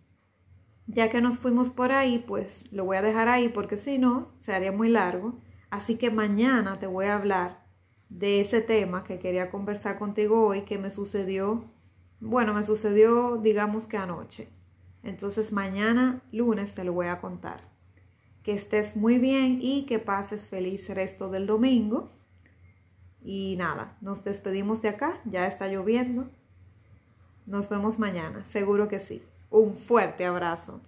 ya 0.87 1.09
que 1.09 1.21
nos 1.21 1.39
fuimos 1.39 1.69
por 1.69 1.91
ahí, 1.91 2.23
pues 2.25 2.71
lo 2.71 2.85
voy 2.85 2.97
a 2.97 3.01
dejar 3.01 3.27
ahí 3.27 3.49
porque 3.49 3.77
si 3.77 3.97
no, 3.97 4.27
se 4.39 4.53
haría 4.53 4.71
muy 4.71 4.89
largo. 4.89 5.39
Así 5.69 5.97
que 5.97 6.11
mañana 6.11 6.79
te 6.79 6.87
voy 6.87 7.05
a 7.05 7.15
hablar 7.15 7.65
de 8.09 8.39
ese 8.39 8.61
tema 8.61 9.03
que 9.03 9.19
quería 9.19 9.49
conversar 9.49 9.97
contigo 9.97 10.45
hoy, 10.45 10.61
que 10.61 10.77
me 10.77 10.89
sucedió 10.89 11.69
bueno, 12.19 12.53
me 12.53 12.63
sucedió, 12.63 13.37
digamos 13.37 13.87
que 13.87 13.97
anoche. 13.97 14.49
Entonces 15.03 15.51
mañana, 15.51 16.23
lunes, 16.31 16.73
te 16.73 16.83
lo 16.83 16.93
voy 16.93 17.07
a 17.07 17.19
contar. 17.19 17.69
Que 18.41 18.53
estés 18.53 18.95
muy 18.95 19.19
bien 19.19 19.59
y 19.61 19.85
que 19.85 19.99
pases 19.99 20.47
feliz 20.47 20.89
resto 20.89 21.29
del 21.29 21.45
domingo. 21.45 22.11
Y 23.21 23.55
nada, 23.57 23.97
nos 24.01 24.23
despedimos 24.23 24.81
de 24.81 24.89
acá, 24.89 25.19
ya 25.25 25.45
está 25.47 25.67
lloviendo. 25.67 26.29
Nos 27.45 27.69
vemos 27.69 27.99
mañana, 27.99 28.43
seguro 28.45 28.87
que 28.87 28.99
sí. 28.99 29.21
Un 29.55 29.73
fuerte 29.77 30.25
abrazo. 30.25 30.81